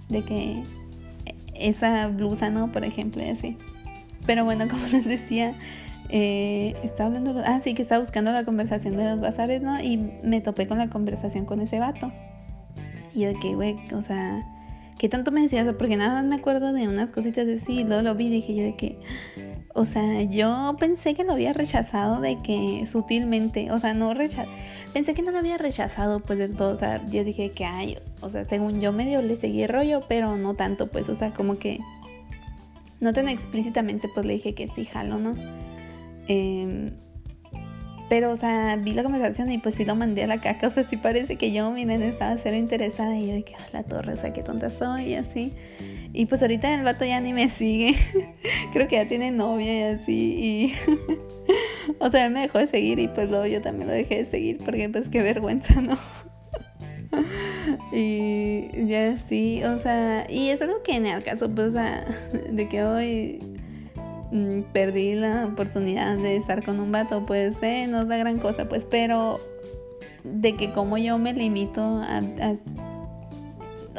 de 0.09 0.23
que 0.23 0.63
esa 1.67 2.07
blusa, 2.07 2.49
¿no? 2.49 2.71
Por 2.71 2.83
ejemplo, 2.83 3.23
así. 3.29 3.57
Pero 4.25 4.45
bueno, 4.45 4.67
como 4.69 4.85
les 4.87 5.05
decía, 5.05 5.55
eh, 6.09 6.75
estaba 6.83 7.07
hablando, 7.07 7.41
ah, 7.45 7.61
sí, 7.63 7.73
que 7.73 7.81
estaba 7.81 7.99
buscando 7.99 8.31
la 8.31 8.43
conversación 8.43 8.97
de 8.97 9.05
los 9.05 9.21
bazares, 9.21 9.61
¿no? 9.61 9.81
Y 9.81 9.97
me 10.23 10.41
topé 10.41 10.67
con 10.67 10.77
la 10.77 10.89
conversación 10.89 11.45
con 11.45 11.61
ese 11.61 11.79
vato. 11.79 12.11
Y 13.13 13.21
yo 13.21 13.29
de 13.29 13.35
que, 13.35 13.55
güey, 13.55 13.77
o 13.93 14.01
sea, 14.01 14.41
¿qué 14.97 15.09
tanto 15.09 15.31
me 15.31 15.41
decía 15.41 15.61
eso? 15.61 15.77
Porque 15.77 15.97
nada 15.97 16.13
más 16.13 16.25
me 16.25 16.35
acuerdo 16.35 16.73
de 16.73 16.87
unas 16.87 17.11
cositas 17.11 17.47
así, 17.47 17.79
y 17.79 17.83
luego 17.83 18.01
lo 18.01 18.15
vi 18.15 18.29
dije 18.29 18.53
yo 18.55 18.63
de 18.63 18.75
que, 18.75 18.99
o 19.73 19.85
sea, 19.85 20.21
yo 20.23 20.75
pensé 20.79 21.13
que 21.13 21.23
lo 21.23 21.33
había 21.33 21.53
rechazado 21.53 22.21
de 22.21 22.37
que 22.37 22.85
sutilmente, 22.87 23.71
o 23.71 23.79
sea, 23.79 23.93
no 23.93 24.13
rechazado, 24.13 24.53
pensé 24.93 25.13
que 25.13 25.21
no 25.21 25.31
lo 25.31 25.37
había 25.37 25.57
rechazado 25.57 26.19
pues 26.19 26.39
del 26.39 26.55
todo, 26.55 26.73
o 26.73 26.77
sea, 26.77 27.05
yo 27.09 27.23
dije 27.23 27.51
que, 27.51 27.65
ay, 27.65 27.97
o 28.21 28.29
sea, 28.29 28.45
según 28.45 28.81
yo 28.81 28.91
medio 28.91 29.21
le 29.21 29.35
seguí 29.35 29.67
rollo, 29.67 30.03
pero 30.07 30.37
no 30.37 30.55
tanto, 30.55 30.87
pues, 30.87 31.09
o 31.09 31.15
sea, 31.15 31.33
como 31.33 31.57
que 31.57 31.79
no 32.99 33.13
tan 33.13 33.27
explícitamente 33.27 34.07
pues 34.13 34.25
le 34.25 34.33
dije 34.33 34.53
que 34.53 34.67
sí, 34.67 34.85
jalo, 34.85 35.17
¿no? 35.17 35.33
Eh, 36.27 36.91
pero, 38.11 38.29
o 38.31 38.35
sea, 38.35 38.75
vi 38.75 38.91
la 38.91 39.03
conversación 39.03 39.49
y 39.53 39.57
pues 39.57 39.75
sí 39.75 39.85
lo 39.85 39.95
mandé 39.95 40.25
a 40.25 40.27
la 40.27 40.41
caca. 40.41 40.67
O 40.71 40.71
sea, 40.71 40.85
sí 40.85 40.97
parece 40.97 41.37
que 41.37 41.53
yo, 41.53 41.71
miren, 41.71 42.03
estaba 42.03 42.35
cero 42.35 42.57
interesada. 42.57 43.17
Y 43.17 43.27
yo 43.27 43.45
ah, 43.57 43.69
la 43.71 43.83
torre, 43.83 44.15
o 44.15 44.17
sea, 44.17 44.33
qué 44.33 44.43
tonta 44.43 44.69
soy 44.69 45.11
y 45.11 45.15
así. 45.15 45.53
Y 46.11 46.25
pues 46.25 46.41
ahorita 46.41 46.73
el 46.73 46.83
vato 46.83 47.05
ya 47.05 47.21
ni 47.21 47.31
me 47.31 47.49
sigue. 47.49 47.95
Creo 48.73 48.89
que 48.89 48.97
ya 48.97 49.07
tiene 49.07 49.31
novia 49.31 49.79
y 49.79 49.93
así. 49.93 50.13
Y. 50.13 50.73
o 51.99 52.11
sea, 52.11 52.25
él 52.25 52.33
me 52.33 52.41
dejó 52.41 52.57
de 52.57 52.67
seguir 52.67 52.99
y 52.99 53.07
pues 53.07 53.29
luego 53.29 53.45
yo 53.45 53.61
también 53.61 53.87
lo 53.87 53.93
dejé 53.93 54.25
de 54.25 54.29
seguir 54.29 54.57
porque 54.57 54.89
pues 54.89 55.07
qué 55.07 55.21
vergüenza, 55.21 55.79
¿no? 55.79 55.97
y 57.91 58.87
ya 58.87 59.17
sí, 59.17 59.63
o 59.63 59.77
sea, 59.77 60.25
y 60.29 60.49
es 60.49 60.61
algo 60.61 60.81
que 60.83 60.95
en 60.95 61.05
el 61.05 61.23
caso, 61.23 61.49
pues, 61.49 61.67
o 61.69 61.73
sea, 61.73 62.05
de 62.51 62.67
que 62.69 62.83
hoy 62.83 63.39
Mm, 64.31 64.61
perdí 64.71 65.13
la 65.13 65.45
oportunidad 65.45 66.17
de 66.17 66.37
estar 66.37 66.63
con 66.63 66.79
un 66.79 66.91
vato, 66.91 67.25
pues 67.25 67.61
eh, 67.63 67.85
no 67.87 67.99
es 68.01 68.07
la 68.07 68.15
gran 68.15 68.39
cosa, 68.39 68.69
pues, 68.69 68.85
pero 68.89 69.41
de 70.23 70.55
que 70.55 70.71
como 70.71 70.97
yo 70.97 71.17
me 71.17 71.33
limito 71.33 71.81
a, 71.81 72.21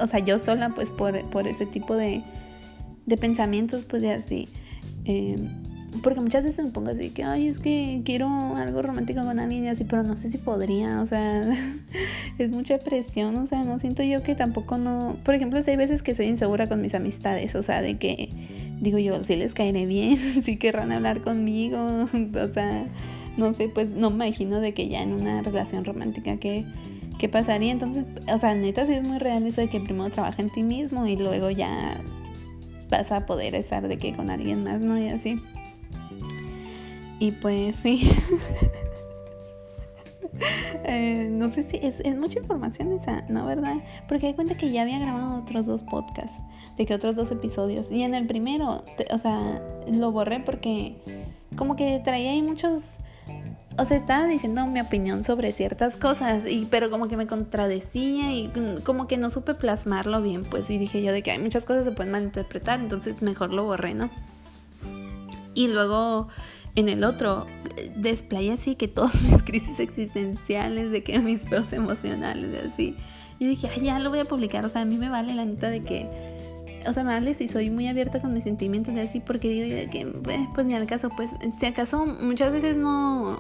o 0.00 0.07
sea, 0.07 0.21
yo 0.21 0.38
sola, 0.38 0.71
pues 0.71 0.90
por, 0.90 1.23
por 1.28 1.47
ese 1.47 1.66
tipo 1.66 1.97
de, 1.97 2.23
de 3.04 3.16
pensamientos, 3.19 3.85
pues 3.85 4.00
de 4.00 4.12
así. 4.12 4.49
Eh, 5.04 5.37
porque 6.02 6.20
muchas 6.20 6.44
veces 6.44 6.64
me 6.64 6.70
pongo 6.70 6.90
así 6.90 7.11
que, 7.11 7.22
ay, 7.22 7.49
es 7.49 7.58
que 7.58 8.00
quiero 8.04 8.28
algo 8.56 8.80
romántico 8.80 9.25
con 9.25 9.38
alguien 9.38 9.64
y 9.64 9.68
así, 9.68 9.84
pero 9.84 10.02
no 10.02 10.16
sé 10.16 10.30
si 10.30 10.38
podría, 10.38 11.02
o 11.02 11.06
sea, 11.06 11.42
es 12.38 12.50
mucha 12.50 12.78
presión, 12.78 13.37
o 13.37 13.46
sea, 13.46 13.62
no 13.64 13.78
siento 13.78 14.02
yo 14.02 14.22
que 14.22 14.34
tampoco 14.34 14.78
no, 14.78 15.16
por 15.25 15.34
ejemplo, 15.34 15.61
hay 15.66 15.76
veces 15.76 16.02
que 16.02 16.14
soy 16.14 16.26
insegura 16.26 16.66
con 16.66 16.80
mis 16.80 16.94
amistades, 16.94 17.54
o 17.54 17.62
sea, 17.62 17.82
de 17.82 17.99
que 17.99 18.30
digo 18.80 18.99
yo, 18.99 19.22
si 19.25 19.37
les 19.37 19.52
caeré 19.52 19.87
bien, 19.87 20.18
si 20.42 20.56
querrán 20.56 20.92
hablar 20.92 21.20
conmigo, 21.22 21.78
o 22.08 22.49
sea, 22.54 22.87
no 23.37 23.52
sé, 23.54 23.68
pues 23.68 23.88
no 23.90 24.11
me 24.11 24.26
imagino 24.26 24.61
de 24.61 24.72
que 24.72 24.88
ya 24.88 25.02
en 25.02 25.12
una 25.12 25.42
relación 25.42 25.84
romántica 25.84 26.38
que, 26.38 26.64
¿qué 27.18 27.28
pasaría? 27.28 27.70
Entonces, 27.70 28.06
o 28.32 28.38
sea, 28.38 28.54
neta 28.54 28.87
sí 28.87 28.92
es 28.92 29.06
muy 29.06 29.18
real 29.18 29.46
eso 29.46 29.61
de 29.61 29.68
que 29.68 29.80
primero 29.80 30.11
trabaja 30.11 30.40
en 30.40 30.50
ti 30.50 30.62
mismo 30.62 31.06
y 31.06 31.16
luego 31.16 31.50
ya 31.50 32.00
vas 32.90 33.12
a 33.12 33.25
poder 33.25 33.54
estar 33.54 33.88
de 33.88 33.99
que 33.99 34.14
con 34.14 34.30
alguien 34.30 34.64
más, 34.64 34.80
¿no? 34.80 34.99
Y 34.99 35.08
así. 35.08 35.40
Y 37.23 37.31
pues 37.31 37.76
sí. 37.76 38.11
Eh, 40.85 41.29
no 41.31 41.52
sé 41.52 41.62
si 41.62 41.76
es, 41.76 42.00
es, 42.00 42.17
mucha 42.17 42.41
información 42.41 42.91
esa, 42.93 43.23
¿no? 43.29 43.47
¿Verdad? 43.47 43.76
Porque 44.09 44.26
hay 44.26 44.35
cuenta 44.35 44.57
que 44.57 44.73
ya 44.73 44.83
había 44.83 44.99
grabado 44.99 45.41
otros 45.41 45.67
dos 45.67 45.83
podcasts, 45.85 46.37
de 46.76 46.87
que 46.87 46.95
otros 46.95 47.14
dos 47.14 47.31
episodios. 47.31 47.93
Y 47.93 48.02
en 48.02 48.14
el 48.14 48.26
primero, 48.26 48.83
o 49.11 49.19
sea, 49.19 49.62
lo 49.87 50.11
borré 50.11 50.41
porque 50.41 50.97
como 51.55 51.76
que 51.76 52.00
traía 52.02 52.33
ahí 52.33 52.43
muchos 52.43 52.99
o 53.79 53.85
sea, 53.85 53.97
estaba 53.97 54.26
diciendo 54.26 54.67
mi 54.67 54.81
opinión 54.81 55.23
sobre 55.23 55.52
ciertas 55.52 55.97
cosas, 55.97 56.45
y, 56.47 56.67
pero 56.69 56.91
como 56.91 57.07
que 57.07 57.17
me 57.17 57.29
contradecía 57.29 58.33
y 58.33 58.50
como 58.83 59.07
que 59.07 59.19
no 59.19 59.31
supe 59.31 59.55
plasmarlo 59.55 60.21
bien, 60.23 60.43
pues, 60.45 60.69
y 60.71 60.79
dije 60.79 61.02
yo 61.02 61.12
de 61.12 61.23
que 61.23 61.31
hay 61.31 61.38
muchas 61.38 61.64
cosas 61.64 61.85
se 61.85 61.93
pueden 61.93 62.11
malinterpretar, 62.11 62.81
entonces 62.81 63.23
mejor 63.23 63.52
lo 63.52 63.64
borré, 63.64 63.95
¿no? 63.95 64.11
Y 65.55 65.69
luego 65.69 66.29
en 66.75 66.88
el 66.88 67.05
otro 67.05 67.47
desplayé 67.97 68.52
así 68.52 68.75
que 68.75 68.88
todas 68.88 69.23
mis 69.25 69.43
crisis 69.43 69.79
existenciales, 69.81 70.91
de 70.91 71.02
que 71.02 71.19
mis 71.19 71.45
peos 71.47 71.73
emocionales, 71.73 72.52
de 72.52 72.59
así. 72.61 72.97
Y 73.38 73.47
dije, 73.47 73.69
ay, 73.75 73.83
ya 73.83 73.99
lo 73.99 74.11
voy 74.11 74.21
a 74.21 74.25
publicar, 74.25 74.64
o 74.64 74.69
sea, 74.69 74.83
a 74.83 74.85
mí 74.85 74.97
me 74.97 75.09
vale 75.09 75.35
la 75.35 75.45
neta 75.45 75.69
de 75.69 75.83
que 75.83 76.09
o 76.87 76.93
sea, 76.93 77.05
me 77.05 77.11
vale 77.11 77.35
si 77.35 77.49
soy 77.49 77.71
muy 77.71 77.87
abierta 77.88 78.21
con 78.21 78.33
mis 78.33 78.45
sentimientos 78.45 78.95
de 78.95 79.02
así, 79.02 79.21
porque 79.21 79.49
digo 79.49 79.67
yo 79.67 79.91
que, 79.91 80.00
eh, 80.00 80.49
pues 80.55 80.67
ni 80.67 80.75
al 80.75 80.87
caso, 80.87 81.11
pues, 81.11 81.31
si 81.59 81.67
acaso 81.67 82.07
muchas 82.07 82.52
veces 82.52 82.76
no, 82.76 83.38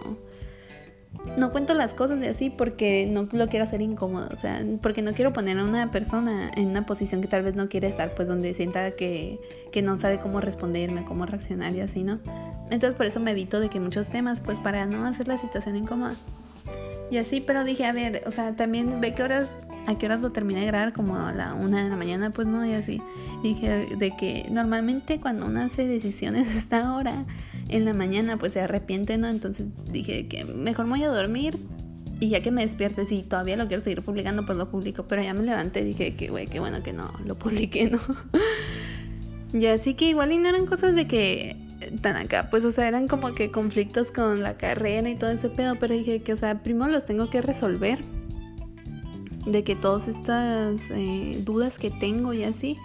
no 1.36 1.50
cuento 1.50 1.74
las 1.74 1.94
cosas 1.94 2.20
de 2.20 2.28
así 2.28 2.50
porque 2.50 3.06
no 3.08 3.28
lo 3.32 3.48
quiero 3.48 3.64
hacer 3.64 3.80
incómodo, 3.80 4.28
o 4.32 4.36
sea, 4.36 4.62
porque 4.80 5.02
no 5.02 5.12
quiero 5.12 5.32
poner 5.32 5.58
a 5.58 5.64
una 5.64 5.90
persona 5.90 6.50
en 6.54 6.68
una 6.68 6.84
posición 6.84 7.20
que 7.20 7.28
tal 7.28 7.42
vez 7.42 7.54
no 7.54 7.68
quiere 7.68 7.86
estar, 7.86 8.14
pues 8.14 8.28
donde 8.28 8.54
sienta 8.54 8.92
que, 8.92 9.40
que 9.70 9.82
no 9.82 9.98
sabe 10.00 10.18
cómo 10.18 10.40
responderme, 10.40 11.04
cómo 11.04 11.26
reaccionar 11.26 11.74
y 11.74 11.80
así, 11.80 12.02
¿no? 12.02 12.18
Entonces 12.70 12.94
por 12.94 13.06
eso 13.06 13.20
me 13.20 13.30
evito 13.30 13.60
de 13.60 13.68
que 13.68 13.80
muchos 13.80 14.08
temas, 14.08 14.40
pues 14.40 14.58
para 14.58 14.86
no 14.86 15.04
hacer 15.04 15.28
la 15.28 15.38
situación 15.38 15.76
incómoda. 15.76 16.14
Y 17.10 17.18
así, 17.18 17.40
pero 17.40 17.64
dije, 17.64 17.84
a 17.84 17.92
ver, 17.92 18.22
o 18.26 18.30
sea, 18.30 18.56
también 18.56 19.00
ve 19.00 19.14
qué 19.14 19.22
horas 19.22 19.48
a 19.86 19.98
qué 19.98 20.06
horas 20.06 20.20
lo 20.20 20.30
terminé 20.30 20.60
de 20.60 20.66
grabar, 20.66 20.92
como 20.92 21.16
a 21.16 21.32
la 21.32 21.54
una 21.54 21.82
de 21.82 21.90
la 21.90 21.96
mañana, 21.96 22.30
pues 22.30 22.46
no, 22.46 22.64
y 22.64 22.72
así. 22.72 23.02
dije 23.42 23.88
de 23.96 24.16
que 24.16 24.46
normalmente 24.50 25.20
cuando 25.20 25.46
uno 25.46 25.60
hace 25.60 25.86
decisiones 25.86 26.48
a 26.54 26.58
esta 26.58 26.94
hora, 26.94 27.24
en 27.72 27.84
la 27.84 27.94
mañana, 27.94 28.36
pues 28.36 28.52
se 28.52 28.60
arrepiente, 28.60 29.18
¿no? 29.18 29.28
Entonces 29.28 29.66
dije 29.90 30.28
que 30.28 30.44
mejor 30.44 30.86
me 30.86 30.92
voy 30.92 31.04
a 31.04 31.08
dormir 31.08 31.58
y 32.20 32.28
ya 32.28 32.40
que 32.40 32.50
me 32.50 32.62
despierte, 32.62 33.04
si 33.04 33.22
todavía 33.22 33.56
lo 33.56 33.66
quiero 33.66 33.82
seguir 33.82 34.02
publicando, 34.02 34.46
pues 34.46 34.56
lo 34.56 34.70
publico. 34.70 35.06
Pero 35.08 35.22
ya 35.22 35.34
me 35.34 35.42
levanté 35.42 35.80
y 35.80 35.84
dije 35.84 36.14
que, 36.14 36.28
güey, 36.28 36.46
qué 36.46 36.60
bueno 36.60 36.82
que 36.82 36.92
no, 36.92 37.10
lo 37.26 37.36
publiqué, 37.36 37.90
¿no? 37.90 37.98
y 39.58 39.66
así 39.66 39.94
que 39.94 40.10
igual 40.10 40.32
y 40.32 40.38
no 40.38 40.48
eran 40.48 40.66
cosas 40.66 40.94
de 40.94 41.06
que 41.06 41.56
tan 42.00 42.16
acá, 42.16 42.48
pues 42.50 42.64
o 42.64 42.70
sea, 42.70 42.86
eran 42.86 43.08
como 43.08 43.34
que 43.34 43.50
conflictos 43.50 44.12
con 44.12 44.42
la 44.42 44.56
carrera 44.56 45.10
y 45.10 45.16
todo 45.16 45.30
ese 45.30 45.48
pedo, 45.48 45.76
pero 45.80 45.94
dije 45.94 46.22
que, 46.22 46.32
o 46.32 46.36
sea, 46.36 46.62
primero 46.62 46.92
los 46.92 47.04
tengo 47.04 47.28
que 47.28 47.42
resolver 47.42 47.98
de 49.46 49.64
que 49.64 49.74
todas 49.74 50.08
estas 50.08 50.80
eh, 50.90 51.40
dudas 51.44 51.78
que 51.78 51.90
tengo 51.90 52.32
y 52.32 52.44
así. 52.44 52.76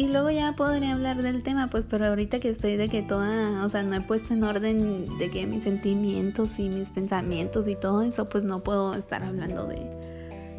Y 0.00 0.08
luego 0.08 0.30
ya 0.30 0.56
podría 0.56 0.94
hablar 0.94 1.20
del 1.20 1.42
tema, 1.42 1.68
pues, 1.68 1.84
pero 1.84 2.06
ahorita 2.06 2.40
que 2.40 2.48
estoy 2.48 2.78
de 2.78 2.88
que 2.88 3.02
toda, 3.02 3.62
o 3.62 3.68
sea, 3.68 3.82
no 3.82 3.94
he 3.96 4.00
puesto 4.00 4.32
en 4.32 4.42
orden 4.44 5.18
de 5.18 5.28
que 5.28 5.46
mis 5.46 5.64
sentimientos 5.64 6.58
y 6.58 6.70
mis 6.70 6.88
pensamientos 6.88 7.68
y 7.68 7.76
todo 7.76 8.00
eso, 8.00 8.26
pues 8.26 8.44
no 8.44 8.62
puedo 8.62 8.94
estar 8.94 9.22
hablando 9.22 9.66
de, 9.66 9.82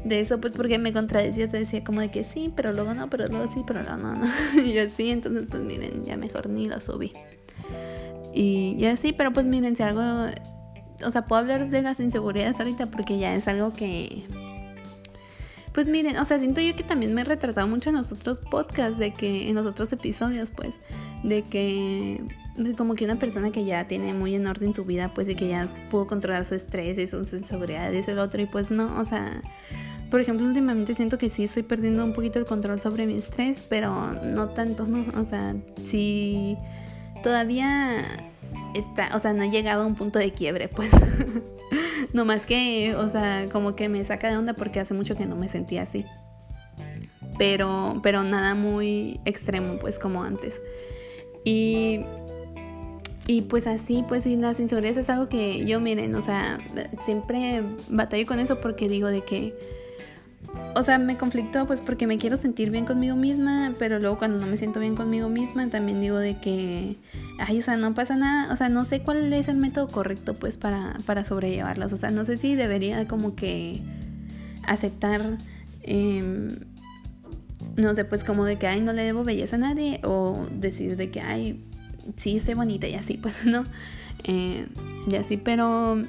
de 0.06 0.20
eso, 0.20 0.40
pues 0.40 0.54
porque 0.56 0.78
me 0.78 0.94
contradecía, 0.94 1.50
se 1.50 1.58
decía 1.58 1.84
como 1.84 2.02
de 2.02 2.12
que 2.12 2.24
sí, 2.24 2.54
pero 2.56 2.72
luego 2.72 2.94
no, 2.94 3.10
pero 3.10 3.26
luego 3.30 3.52
sí, 3.52 3.64
pero 3.66 3.82
luego 3.82 3.98
no, 3.98 4.14
no. 4.14 4.28
y 4.64 4.78
así, 4.78 5.10
entonces, 5.10 5.48
pues 5.50 5.64
miren, 5.64 6.04
ya 6.04 6.18
mejor 6.18 6.48
ni 6.48 6.68
lo 6.68 6.80
subí. 6.80 7.12
Y, 8.36 8.76
y 8.78 8.86
así, 8.86 9.12
pero 9.12 9.34
pues 9.34 9.48
miren, 9.48 9.76
si 9.76 9.82
algo, 9.82 10.04
o 11.04 11.10
sea, 11.10 11.26
puedo 11.26 11.40
hablar 11.40 11.68
de 11.68 11.82
las 11.82 12.00
inseguridades 12.00 12.60
ahorita 12.60 12.92
porque 12.92 13.18
ya 13.18 13.34
es 13.34 13.48
algo 13.48 13.74
que 13.74 14.24
pues 15.74 15.88
miren, 15.88 16.18
o 16.18 16.26
sea, 16.26 16.40
siento 16.40 16.62
yo 16.62 16.76
que 16.76 16.84
también 16.84 17.14
me 17.14 17.22
he 17.22 17.24
retratado 17.24 17.68
mucho 17.68 17.90
en 17.90 17.96
los 17.96 18.12
otros 18.12 18.40
podcasts, 18.40 18.98
de 18.98 19.14
que 19.14 19.50
en 19.50 19.56
los 19.56 19.66
otros 19.66 19.92
episodios, 19.94 20.52
pues, 20.52 20.80
de 21.24 21.44
que 21.44 22.22
como 22.78 22.96
que 22.96 23.06
una 23.06 23.18
persona 23.18 23.52
que 23.52 23.64
ya 23.64 23.88
tiene 23.88 24.14
muy 24.14 24.36
en 24.36 24.46
orden 24.48 24.74
su 24.74 24.84
vida, 24.84 25.14
pues, 25.14 25.30
y 25.30 25.36
que 25.36 25.48
ya 25.48 25.70
pudo 25.90 26.08
controlar 26.08 26.46
su 26.46 26.56
estrés 26.56 26.98
y 26.98 27.08
sus 27.08 27.32
inseguridades 27.34 28.08
el 28.08 28.20
otro, 28.20 28.42
y 28.42 28.46
pues 28.46 28.72
no, 28.72 29.00
o 29.00 29.06
sea, 29.06 29.42
por 30.10 30.20
ejemplo, 30.20 30.46
últimamente 30.46 30.94
siento 30.94 31.18
que 31.18 31.30
sí 31.30 31.46
estoy 31.46 31.64
perdiendo 31.64 32.04
un 32.04 32.12
poquito 32.12 32.38
el 32.38 32.46
control 32.46 32.82
sobre 32.82 33.08
mi 33.08 33.18
estrés, 33.18 33.64
pero 33.70 34.12
no 34.12 34.50
tanto, 34.50 34.86
¿no? 34.86 35.06
O 35.20 35.24
sea, 35.24 35.56
sí, 35.86 36.58
todavía 37.24 38.04
está, 38.74 39.16
o 39.16 39.20
sea, 39.20 39.32
no 39.32 39.44
he 39.44 39.50
llegado 39.50 39.84
a 39.84 39.86
un 39.86 39.96
punto 39.96 40.20
de 40.20 40.34
quiebre, 40.34 40.68
pues. 40.68 40.92
no 42.14 42.26
más 42.26 42.46
que, 42.46 42.96
o 42.96 43.08
sea, 43.08 43.48
como 43.52 43.76
que 43.76 43.90
me 43.90 44.04
saca 44.04 44.30
de 44.30 44.38
onda 44.38 44.54
porque 44.54 44.80
hace 44.80 44.94
mucho 44.94 45.16
que 45.16 45.26
no 45.26 45.36
me 45.36 45.48
sentía 45.48 45.84
así. 45.84 46.06
Pero, 47.38 48.00
pero 48.04 48.24
nada 48.24 48.56
muy 48.56 49.20
extremo, 49.26 49.80
pues 49.80 49.98
como 49.98 50.24
antes. 50.24 50.60
Y, 51.44 52.02
y 53.28 53.44
pues 53.44 53.68
así, 53.68 54.04
pues 54.08 54.24
sí, 54.24 54.36
las 54.36 54.60
inseguridades 54.60 54.98
es 54.98 55.10
algo 55.10 55.28
que 55.28 55.66
yo, 55.66 55.80
miren, 55.80 56.14
o 56.16 56.22
sea, 56.22 56.60
siempre 57.06 57.64
batallo 57.90 58.26
con 58.26 58.40
eso 58.40 58.60
porque 58.60 58.88
digo 58.88 59.08
de 59.08 59.22
que 59.22 59.56
o 60.76 60.84
sea, 60.84 60.98
me 60.98 61.18
conflictó 61.18 61.68
pues 61.68 61.82
porque 61.82 62.08
me 62.08 62.18
quiero 62.18 62.38
sentir 62.38 62.70
bien 62.72 62.86
conmigo 62.86 63.16
misma, 63.16 63.74
pero 63.78 64.00
luego 64.00 64.18
cuando 64.18 64.40
no 64.40 64.48
me 64.48 64.58
siento 64.58 64.80
bien 64.80 64.96
conmigo 64.96 65.30
misma 65.30 65.68
también 65.70 66.02
digo 66.02 66.18
de 66.18 66.38
que, 66.40 66.98
ay, 67.40 67.60
o 67.60 67.62
sea, 67.62 67.78
no 67.78 67.94
pasa 67.94 68.16
nada, 68.16 68.52
o 68.54 68.56
sea, 68.56 68.70
no 68.70 68.86
sé 68.86 69.02
cuál 69.02 69.32
es 69.34 69.48
el 69.48 69.58
método 69.58 69.88
correcto 69.88 70.36
pues 70.36 70.58
para, 70.58 70.98
para 71.06 71.24
sobrellevarlas, 71.24 71.94
o 71.94 71.98
sea, 71.98 72.12
no 72.12 72.26
sé 72.26 72.38
si 72.38 72.56
debería 72.56 73.08
como 73.08 73.36
que 73.36 73.82
aceptar, 74.64 75.38
em, 75.84 76.60
no 77.76 77.96
sé, 77.96 78.06
pues 78.06 78.24
como 78.24 78.46
de 78.46 78.58
que, 78.58 78.68
ay, 78.68 78.82
no 78.82 78.94
le 78.94 79.04
debo 79.04 79.24
belleza 79.24 79.56
a 79.56 79.60
nadie, 79.60 80.00
o 80.04 80.48
decir 80.52 80.98
de 80.98 81.10
que, 81.12 81.22
ay, 81.22 81.64
sí, 82.16 82.38
estoy 82.38 82.54
bonita 82.54 82.88
y 82.88 82.96
así, 82.96 83.18
pues, 83.22 83.46
¿no? 83.46 83.66
Eh, 84.24 84.68
y 85.10 85.16
así, 85.16 85.38
pero 85.38 86.04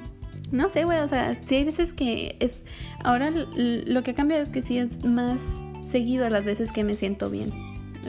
no 0.53 0.69
sé, 0.69 0.83
güey, 0.85 0.99
o 0.99 1.07
sea, 1.07 1.35
sí 1.43 1.55
hay 1.55 1.65
veces 1.65 1.93
que 1.93 2.37
es... 2.39 2.63
Ahora 3.03 3.31
lo 3.31 4.03
que 4.03 4.11
ha 4.11 4.13
cambiado 4.13 4.41
es 4.41 4.49
que 4.49 4.61
sí 4.61 4.77
es 4.77 5.03
más 5.03 5.41
seguido 5.89 6.29
las 6.29 6.45
veces 6.45 6.71
que 6.71 6.83
me 6.83 6.95
siento 6.95 7.31
bien 7.31 7.51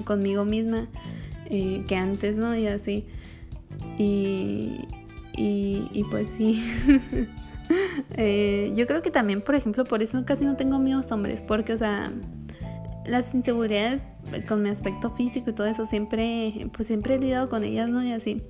conmigo 0.04 0.44
misma 0.44 0.86
eh, 1.46 1.84
que 1.88 1.96
antes, 1.96 2.36
¿no? 2.36 2.54
Y 2.54 2.66
así. 2.66 3.06
Y, 3.96 4.78
y, 5.36 6.04
pues 6.10 6.30
sí. 6.30 6.62
Eh, 8.18 8.74
yo 8.76 8.86
creo 8.86 9.00
que 9.00 9.10
también, 9.10 9.40
por 9.40 9.54
ejemplo, 9.54 9.84
por 9.84 10.02
eso 10.02 10.22
casi 10.26 10.44
no 10.44 10.54
tengo 10.54 10.78
miedos 10.78 11.10
hombres, 11.10 11.40
porque, 11.40 11.72
o 11.72 11.76
sea, 11.78 12.12
las 13.06 13.34
inseguridades 13.34 14.02
con 14.46 14.62
mi 14.62 14.68
aspecto 14.68 15.08
físico 15.08 15.48
y 15.48 15.54
todo 15.54 15.66
eso, 15.66 15.86
siempre, 15.86 16.68
pues 16.74 16.88
siempre 16.88 17.14
he 17.14 17.18
lidiado 17.18 17.48
con 17.48 17.64
ellas, 17.64 17.88
¿no? 17.88 18.04
Y 18.04 18.12
así. 18.12 18.42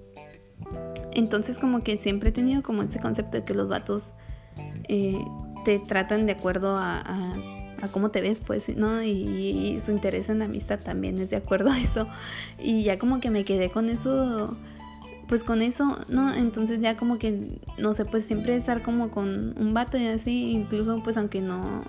Entonces 1.14 1.58
como 1.58 1.80
que 1.80 1.98
siempre 1.98 2.30
he 2.30 2.32
tenido 2.32 2.62
como 2.62 2.82
ese 2.82 3.00
concepto 3.00 3.38
de 3.38 3.44
que 3.44 3.54
los 3.54 3.68
vatos 3.68 4.12
eh, 4.88 5.24
te 5.64 5.78
tratan 5.78 6.26
de 6.26 6.32
acuerdo 6.32 6.76
a, 6.76 7.02
cómo 7.92 8.10
te 8.10 8.22
ves, 8.22 8.40
pues, 8.40 8.74
¿no? 8.76 9.02
Y, 9.02 9.78
su 9.84 9.92
interés 9.92 10.30
en 10.30 10.38
la 10.38 10.46
amistad 10.46 10.80
también 10.80 11.18
es 11.18 11.30
de 11.30 11.36
acuerdo 11.36 11.70
a 11.70 11.78
eso. 11.78 12.08
Y 12.58 12.82
ya 12.82 12.98
como 12.98 13.20
que 13.20 13.30
me 13.30 13.44
quedé 13.44 13.70
con 13.70 13.88
eso, 13.88 14.56
pues 15.28 15.44
con 15.44 15.60
eso, 15.62 15.98
¿no? 16.08 16.32
Entonces 16.32 16.80
ya 16.80 16.96
como 16.96 17.18
que, 17.18 17.60
no 17.78 17.92
sé, 17.92 18.04
pues 18.04 18.24
siempre 18.24 18.56
estar 18.56 18.82
como 18.82 19.10
con 19.10 19.54
un 19.58 19.74
vato 19.74 19.98
y 19.98 20.06
así, 20.06 20.52
incluso 20.52 21.02
pues 21.02 21.16
aunque 21.16 21.40
no... 21.40 21.82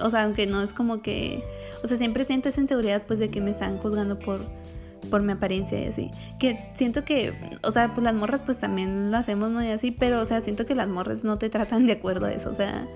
O 0.00 0.10
sea, 0.10 0.24
aunque 0.24 0.46
no 0.46 0.62
es 0.62 0.72
como 0.72 1.02
que... 1.02 1.42
O 1.82 1.88
sea, 1.88 1.96
siempre 1.96 2.24
siento 2.24 2.48
esa 2.48 2.60
inseguridad 2.60 3.02
pues 3.06 3.18
de 3.18 3.30
que 3.30 3.40
me 3.40 3.50
están 3.50 3.78
juzgando 3.78 4.18
por 4.18 4.40
por 5.10 5.22
mi 5.22 5.32
apariencia 5.32 5.82
y 5.82 5.86
así. 5.86 6.10
Que 6.38 6.70
siento 6.74 7.04
que, 7.04 7.34
o 7.62 7.70
sea, 7.70 7.94
pues 7.94 8.04
las 8.04 8.14
morras 8.14 8.40
pues 8.44 8.58
también 8.58 9.10
lo 9.10 9.16
hacemos, 9.16 9.50
¿no? 9.50 9.62
Y 9.62 9.68
así, 9.68 9.90
pero, 9.90 10.20
o 10.20 10.24
sea, 10.24 10.40
siento 10.40 10.66
que 10.66 10.74
las 10.74 10.88
morras 10.88 11.24
no 11.24 11.38
te 11.38 11.48
tratan 11.48 11.86
de 11.86 11.92
acuerdo 11.92 12.26
a 12.26 12.32
eso, 12.32 12.50
o 12.50 12.54
sea, 12.54 12.86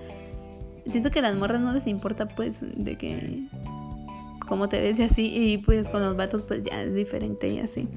siento 0.87 1.11
que 1.11 1.21
las 1.21 1.35
morras 1.35 1.61
no 1.61 1.73
les 1.73 1.87
importa 1.87 2.27
pues 2.27 2.59
de 2.61 2.97
que 2.97 3.43
cómo 4.47 4.69
te 4.69 4.79
ves 4.79 4.99
y 4.99 5.03
así, 5.03 5.31
y 5.33 5.57
pues 5.57 5.87
con 5.89 6.01
los 6.01 6.15
vatos 6.15 6.43
pues 6.43 6.63
ya 6.63 6.81
es 6.81 6.93
diferente 6.93 7.47
y 7.47 7.59
así. 7.59 7.87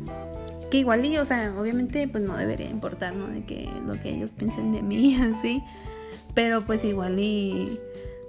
Que 0.70 0.78
igual 0.78 1.04
y, 1.04 1.16
o 1.18 1.24
sea, 1.24 1.54
obviamente 1.58 2.08
pues 2.08 2.24
no 2.24 2.36
debería 2.36 2.68
importar, 2.68 3.14
¿no? 3.14 3.26
De 3.26 3.44
que 3.44 3.68
lo 3.86 4.00
que 4.00 4.10
ellos 4.10 4.32
piensen 4.32 4.72
de 4.72 4.82
mí 4.82 5.14
y 5.14 5.20
así, 5.20 5.62
pero 6.34 6.62
pues 6.62 6.84
igual 6.84 7.18
y 7.18 7.78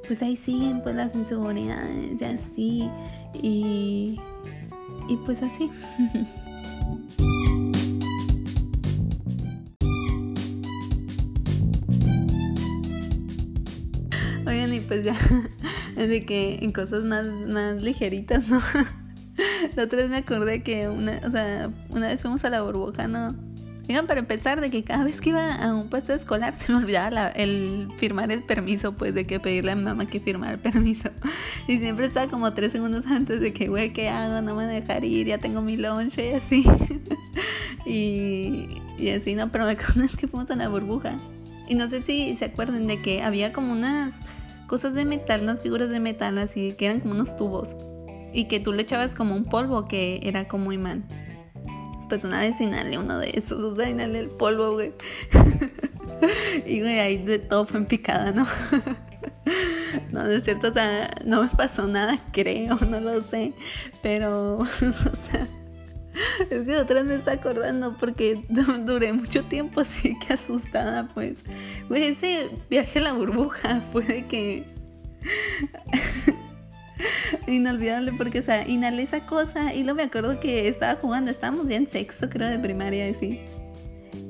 pues 0.08 0.22
ahí 0.22 0.36
siguen 0.36 0.82
pues 0.82 0.96
las 0.96 1.16
inseguridades 1.16 2.22
y 2.22 2.26
así, 2.26 2.90
y 3.34 4.20
y 5.08 5.18
pues 5.18 5.44
así. 5.44 5.70
Oigan, 14.48 14.74
y 14.74 14.80
pues 14.80 15.04
ya, 15.04 15.16
de 15.96 16.26
que 16.26 16.60
en 16.62 16.72
cosas 16.72 17.04
más, 17.04 17.26
más 17.26 17.82
ligeritas, 17.82 18.48
¿no? 18.48 18.62
La 19.76 19.84
otra 19.84 20.00
vez 20.00 20.10
me 20.10 20.18
acordé 20.18 20.64
que 20.64 20.88
una, 20.88 21.20
o 21.26 21.30
sea, 21.30 21.70
una 21.90 22.08
vez 22.08 22.22
fuimos 22.22 22.46
a 22.46 22.50
la 22.50 22.62
burbuja, 22.62 23.08
¿no? 23.08 23.36
Digan, 23.88 24.06
para 24.06 24.20
empezar, 24.20 24.60
de 24.60 24.70
que 24.70 24.84
cada 24.84 25.06
vez 25.06 25.22
que 25.22 25.30
iba 25.30 25.56
a 25.56 25.74
un 25.74 25.90
puesto 25.90 26.14
escolar 26.14 26.54
se 26.60 26.74
me 26.74 26.80
olvidaba 26.80 27.30
el 27.30 27.88
firmar 27.98 28.32
el 28.32 28.44
permiso, 28.44 28.94
pues 28.94 29.14
de 29.14 29.26
que 29.26 29.40
pedirle 29.40 29.72
a 29.72 29.76
mi 29.76 29.84
mamá 29.84 30.06
que 30.08 30.20
firmara 30.20 30.54
el 30.54 30.60
permiso. 30.60 31.10
Y 31.68 31.78
siempre 31.80 32.08
estaba 32.08 32.30
como 32.30 32.54
tres 32.54 32.74
segundos 32.74 33.06
antes 33.06 33.40
de 33.40 33.54
que, 33.54 33.70
güey, 33.70 33.94
¿qué 33.94 34.10
hago? 34.10 34.42
No 34.42 34.42
me 34.42 34.52
voy 34.52 34.64
a 34.66 34.68
dejar 34.68 35.06
ir, 35.06 35.28
ya 35.28 35.38
tengo 35.38 35.62
mi 35.62 35.78
lonche 35.78 36.32
y 36.32 36.34
así. 36.34 36.66
y, 37.86 39.10
así, 39.10 39.36
¿no? 39.36 39.50
Pero 39.54 39.66
me 39.66 39.72
acuerdo 39.72 40.04
que 40.18 40.28
fuimos 40.28 40.52
a 40.52 40.58
la 40.58 40.68
burbuja. 40.68 41.18
Y 41.70 41.76
no 41.76 41.88
sé 41.88 42.02
si 42.02 42.36
se 42.36 42.46
acuerdan 42.46 42.88
de 42.88 43.02
que 43.02 43.24
había 43.24 43.54
como 43.54 43.72
unas 43.72 44.16
cosas 44.68 44.96
de 44.96 45.06
metal, 45.06 45.44
unas 45.44 45.62
figuras 45.62 45.90
de 45.90 46.02
metal 46.02 46.38
así, 46.40 46.74
que 46.78 46.88
eran 46.88 47.00
como 47.00 47.14
unos 47.14 47.38
tubos. 47.38 47.78
Y 48.34 48.46
que 48.50 48.60
tú 48.60 48.74
le 48.74 48.82
echabas 48.82 49.16
como 49.16 49.34
un 49.34 49.46
polvo 49.46 49.88
que 49.88 50.20
era 50.24 50.50
como 50.50 50.74
imán. 50.74 51.06
Pues 52.10 52.24
una 52.24 52.40
vez 52.40 52.60
inhalé 52.62 52.98
uno 52.98 53.20
de 53.20 53.32
esos, 53.34 53.60
o 53.60 53.76
sea, 53.76 53.90
inhalé 53.90 54.20
el 54.20 54.30
polvo, 54.30 54.74
güey. 54.74 54.94
y 56.66 56.82
güey, 56.82 57.00
ahí 57.00 57.18
de 57.18 57.40
todo 57.40 57.66
fue 57.66 57.80
en 57.80 57.86
picada, 57.86 58.32
¿no? 58.32 58.48
no, 60.12 60.24
de 60.24 60.42
cierto, 60.42 60.70
o 60.70 60.74
sea, 60.74 61.14
no 61.26 61.44
me 61.44 61.50
pasó 61.50 61.88
nada, 61.88 62.20
creo, 62.32 62.76
no 62.90 63.00
lo 63.00 63.22
sé. 63.24 63.54
Pero, 64.02 64.60
o 64.60 64.66
sea, 64.66 65.48
es 66.50 66.64
que 66.64 66.78
otra 66.78 66.96
vez 66.96 67.06
me 67.06 67.16
está 67.16 67.34
acordando 67.34 67.96
porque 67.98 68.44
duré 68.86 69.14
mucho 69.14 69.44
tiempo 69.44 69.82
así 69.82 70.18
que 70.20 70.34
asustada, 70.34 71.10
pues. 71.14 71.36
Güey, 71.90 72.08
ese 72.08 72.50
viaje 72.70 73.00
a 73.00 73.04
la 73.04 73.14
burbuja 73.14 73.82
fue 73.92 74.04
de 74.04 74.26
que. 74.26 74.66
Inolvidable 77.48 78.14
porque, 78.14 78.40
o 78.40 78.44
sea, 78.44 78.68
inhalé 78.68 79.04
esa 79.04 79.26
cosa 79.26 79.74
y 79.74 79.84
luego 79.84 79.98
me 79.98 80.04
acuerdo 80.04 80.40
que 80.40 80.68
estaba 80.68 80.96
jugando, 80.96 81.32
estábamos 81.32 81.68
ya 81.68 81.76
en 81.76 81.88
sexo, 81.88 82.30
creo, 82.30 82.50
de 82.50 82.60
primaria, 82.60 83.10
así. 83.10 83.42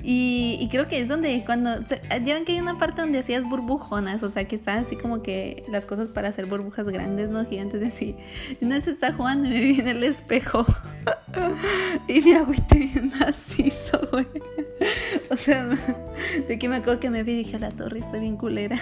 Y, 0.09 0.69
creo 0.71 0.88
que 0.88 1.01
es 1.01 1.07
donde 1.09 1.43
cuando... 1.45 1.83
Ven 2.21 2.45
que 2.45 2.53
hay 2.53 2.59
una 2.62 2.77
parte 2.77 3.01
donde 3.01 3.19
hacías 3.19 3.43
burbujonas, 3.43 4.24
o 4.24 4.31
sea, 4.31 4.45
que 4.45 4.55
están 4.55 4.86
así 4.86 4.95
como 4.95 5.21
que 5.21 5.65
las 5.67 5.83
cosas 5.83 6.07
para 6.07 6.29
hacer 6.29 6.45
burbujas 6.45 6.86
grandes, 6.86 7.29
¿no? 7.29 7.45
Gigantes 7.45 7.86
así. 7.86 8.15
Y 8.62 8.63
una 8.63 8.77
vez 8.77 8.88
está 8.88 9.12
jugando 9.12 9.47
y 9.47 9.51
me 9.51 9.59
vi 9.59 9.79
en 9.81 9.88
el 9.89 10.03
espejo. 10.05 10.65
y 12.07 12.21
me 12.21 12.38
agüité 12.38 12.77
bien 12.77 13.12
macizo, 13.19 14.00
güey. 14.12 14.27
O 15.29 15.36
sea, 15.36 15.67
de 16.47 16.57
que 16.57 16.69
me 16.69 16.77
acuerdo 16.77 17.01
que 17.01 17.09
me 17.09 17.24
vi 17.24 17.33
y 17.33 17.38
dije, 17.39 17.59
la 17.59 17.71
torre 17.71 18.00
está 18.00 18.17
bien 18.17 18.38
culera. 18.38 18.79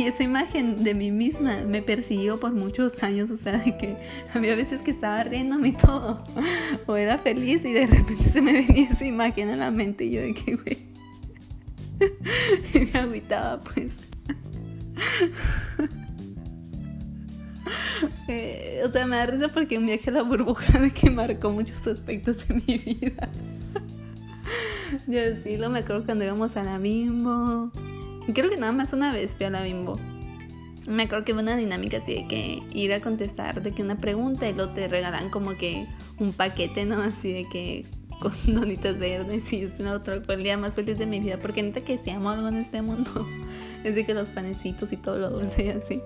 Y 0.00 0.06
esa 0.06 0.22
imagen 0.22 0.82
de 0.82 0.94
mí 0.94 1.10
misma 1.10 1.64
me 1.66 1.82
persiguió 1.82 2.40
por 2.40 2.52
muchos 2.52 3.02
años, 3.02 3.30
o 3.30 3.36
sea, 3.36 3.58
de 3.58 3.76
que 3.76 3.98
había 4.32 4.56
veces 4.56 4.80
que 4.80 4.92
estaba 4.92 5.22
riéndome 5.24 5.68
y 5.68 5.72
todo, 5.72 6.24
o 6.86 6.96
era 6.96 7.18
feliz 7.18 7.62
y 7.66 7.74
de 7.74 7.86
repente 7.86 8.26
se 8.26 8.40
me 8.40 8.54
venía 8.54 8.88
esa 8.88 9.04
imagen 9.04 9.50
a 9.50 9.56
la 9.56 9.70
mente 9.70 10.06
y 10.06 10.12
yo 10.12 10.22
de 10.22 10.32
que, 10.32 10.56
güey, 10.56 10.78
y 12.74 12.90
me 12.90 12.98
agüitaba 12.98 13.60
pues. 13.60 13.92
Eh, 18.26 18.82
o 18.86 18.90
sea, 18.90 19.06
me 19.06 19.16
da 19.16 19.26
risa 19.26 19.48
porque 19.48 19.76
un 19.76 19.86
viaje 19.86 20.08
a 20.08 20.12
la 20.12 20.22
burbuja 20.22 20.78
de 20.78 20.90
que 20.90 21.10
marcó 21.10 21.50
muchos 21.50 21.86
aspectos 21.86 22.48
de 22.48 22.54
mi 22.54 22.78
vida. 22.78 23.28
Yo 25.06 25.20
sí, 25.44 25.56
lo 25.56 25.68
me 25.68 25.80
acuerdo 25.80 26.04
cuando 26.04 26.24
íbamos 26.24 26.56
a 26.56 26.64
la 26.64 26.78
bimbo 26.78 27.70
Creo 28.34 28.50
que 28.50 28.56
nada 28.56 28.72
más 28.72 28.92
una 28.92 29.12
vez 29.12 29.36
fui 29.36 29.46
a 29.46 29.50
la 29.50 29.62
bimbo. 29.62 29.98
Me 30.88 31.04
acuerdo 31.04 31.24
que 31.24 31.34
fue 31.34 31.42
una 31.42 31.56
dinámica 31.56 31.98
así 31.98 32.14
de 32.14 32.26
que 32.26 32.62
ir 32.72 32.92
a 32.92 33.00
contestar 33.00 33.62
de 33.62 33.72
que 33.72 33.82
una 33.82 33.98
pregunta 33.98 34.48
y 34.48 34.54
luego 34.54 34.72
te 34.72 34.88
regalan 34.88 35.30
como 35.30 35.56
que 35.56 35.86
un 36.18 36.32
paquete, 36.32 36.86
¿no? 36.86 37.00
Así 37.00 37.32
de 37.32 37.46
que 37.48 37.86
con 38.20 38.32
donitas 38.46 38.98
verdes 38.98 39.52
y 39.52 39.62
es 39.62 39.80
otro 39.80 40.22
fue 40.22 40.34
el 40.34 40.42
día 40.44 40.56
más 40.56 40.76
feliz 40.76 40.98
de 40.98 41.06
mi 41.06 41.18
vida 41.18 41.38
porque 41.40 41.62
neta 41.62 41.80
que 41.80 41.98
si 41.98 42.10
amo 42.10 42.30
algo 42.30 42.48
en 42.48 42.56
este 42.56 42.82
mundo 42.82 43.26
es 43.84 43.94
de 43.94 44.04
que 44.04 44.14
los 44.14 44.30
panecitos 44.30 44.92
y 44.92 44.96
todo 44.96 45.18
lo 45.18 45.30
dulce 45.30 45.64
y 45.64 45.68
así 45.70 46.02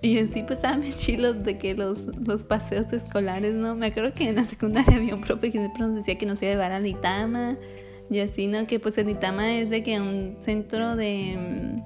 y 0.00 0.18
en 0.18 0.28
sí 0.28 0.42
pues 0.42 0.58
estaban 0.58 0.80
bien 0.80 0.94
chilos 0.94 1.42
de 1.44 1.58
que 1.58 1.74
los, 1.74 1.98
los 2.26 2.44
paseos 2.44 2.92
escolares 2.92 3.54
no 3.54 3.74
me 3.74 3.86
acuerdo 3.86 4.14
que 4.14 4.28
en 4.28 4.36
la 4.36 4.44
secundaria 4.44 4.96
había 4.96 5.14
un 5.14 5.20
profe 5.20 5.50
que 5.50 5.58
siempre 5.58 5.80
nos 5.80 5.94
decía 5.96 6.16
que 6.16 6.26
nos 6.26 6.40
iba 6.42 6.52
a 6.52 6.54
llevar 6.54 6.72
a 6.72 6.80
Litama 6.80 7.56
y 8.10 8.20
así, 8.20 8.46
¿no? 8.46 8.66
Que 8.66 8.78
pues 8.78 8.98
el 8.98 9.08
Itama 9.08 9.54
es 9.54 9.70
de 9.70 9.82
que 9.82 10.00
un 10.00 10.36
centro 10.40 10.96
de... 10.96 11.36
Mm, 11.38 11.78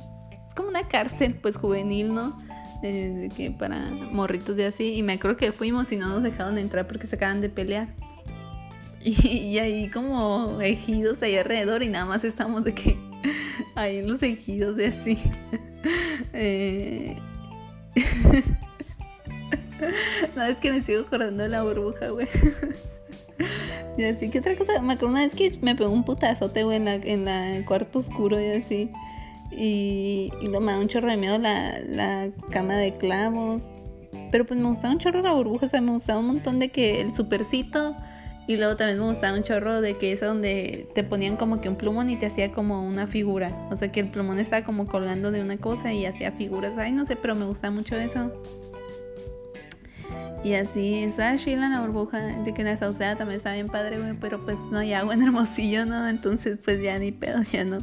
es 0.46 0.54
como 0.54 0.68
una 0.68 0.88
cárcel 0.88 1.34
pues 1.34 1.56
juvenil, 1.56 2.12
¿no? 2.12 2.36
De, 2.82 3.30
que 3.36 3.50
para 3.50 3.90
morritos 4.12 4.56
de 4.56 4.66
así. 4.66 4.94
Y 4.94 5.02
me 5.02 5.14
acuerdo 5.14 5.36
que 5.36 5.52
fuimos 5.52 5.90
y 5.92 5.96
no 5.96 6.08
nos 6.08 6.22
dejaron 6.22 6.58
entrar 6.58 6.86
porque 6.86 7.06
se 7.06 7.16
acaban 7.16 7.40
de 7.40 7.48
pelear. 7.48 7.88
Y, 9.00 9.58
ahí 9.58 9.88
como 9.88 10.60
ejidos 10.60 11.22
ahí 11.22 11.36
alrededor 11.36 11.84
y 11.84 11.88
nada 11.88 12.04
más 12.04 12.24
estamos 12.24 12.64
de 12.64 12.74
que 12.74 12.98
ahí 13.76 14.02
los 14.02 14.22
ejidos 14.22 14.76
de 14.76 14.86
así. 14.86 15.16
eh... 16.32 17.16
no, 20.34 20.42
es 20.42 20.58
que 20.58 20.72
me 20.72 20.82
sigo 20.82 21.02
acordando 21.02 21.44
de 21.44 21.48
la 21.48 21.62
burbuja, 21.62 22.10
güey. 22.10 22.26
Y 23.96 24.04
así, 24.04 24.30
¿qué 24.30 24.38
otra 24.38 24.56
cosa? 24.56 24.80
Me 24.80 24.92
acuerdo 24.92 25.14
una 25.14 25.24
vez 25.24 25.34
que 25.34 25.58
me 25.60 25.74
pegó 25.74 25.90
un 25.90 26.04
putazote, 26.04 26.62
güey, 26.62 26.76
en 26.76 26.84
la, 26.84 26.94
en 26.94 27.24
la 27.24 27.66
cuarto 27.66 27.98
oscuro 27.98 28.40
y 28.40 28.46
así. 28.46 28.90
Y, 29.50 30.30
y 30.40 30.48
no 30.48 30.60
me 30.60 30.72
da 30.72 30.78
un 30.78 30.88
chorro 30.88 31.10
de 31.10 31.16
miedo 31.16 31.38
la, 31.38 31.80
la 31.80 32.28
cama 32.50 32.74
de 32.74 32.96
clavos. 32.96 33.62
Pero 34.30 34.46
pues 34.46 34.60
me 34.60 34.68
gustaba 34.68 34.92
un 34.92 35.00
chorro 35.00 35.22
la 35.22 35.32
burbuja, 35.32 35.66
o 35.66 35.68
sea, 35.68 35.80
me 35.80 35.90
gustaba 35.90 36.20
un 36.20 36.26
montón 36.26 36.58
de 36.58 36.68
que 36.68 37.00
el 37.00 37.14
supercito. 37.14 37.96
Y 38.46 38.56
luego 38.56 38.76
también 38.76 38.98
me 38.98 39.06
gustaba 39.06 39.36
un 39.36 39.42
chorro 39.42 39.82
de 39.82 39.98
que 39.98 40.12
esa 40.12 40.26
donde 40.26 40.88
te 40.94 41.04
ponían 41.04 41.36
como 41.36 41.60
que 41.60 41.68
un 41.68 41.76
plumón 41.76 42.08
y 42.08 42.16
te 42.16 42.26
hacía 42.26 42.50
como 42.50 42.86
una 42.86 43.06
figura. 43.06 43.68
O 43.70 43.76
sea, 43.76 43.92
que 43.92 44.00
el 44.00 44.10
plumón 44.10 44.38
estaba 44.38 44.64
como 44.64 44.86
colgando 44.86 45.30
de 45.30 45.42
una 45.42 45.58
cosa 45.58 45.92
y 45.92 46.06
hacía 46.06 46.32
figuras. 46.32 46.78
Ay, 46.78 46.92
no 46.92 47.04
sé, 47.04 47.16
pero 47.16 47.34
me 47.34 47.44
gusta 47.44 47.70
mucho 47.70 47.96
eso. 47.96 48.32
Y 50.44 50.54
así, 50.54 51.02
estaba 51.02 51.36
chila 51.36 51.66
en 51.66 51.72
la 51.72 51.80
burbuja, 51.80 52.18
de 52.20 52.54
que 52.54 52.62
la 52.62 52.76
sauceda 52.76 53.16
también 53.16 53.38
está 53.38 53.52
bien 53.52 53.66
padre, 53.66 53.98
güey, 53.98 54.14
pero 54.14 54.44
pues 54.44 54.56
no 54.70 54.78
hay 54.78 54.92
agua 54.92 55.14
en 55.14 55.22
Hermosillo, 55.22 55.84
¿no? 55.84 56.08
Entonces 56.08 56.58
pues 56.64 56.80
ya 56.80 56.98
ni 56.98 57.10
pedo, 57.10 57.42
ya 57.52 57.64
no, 57.64 57.78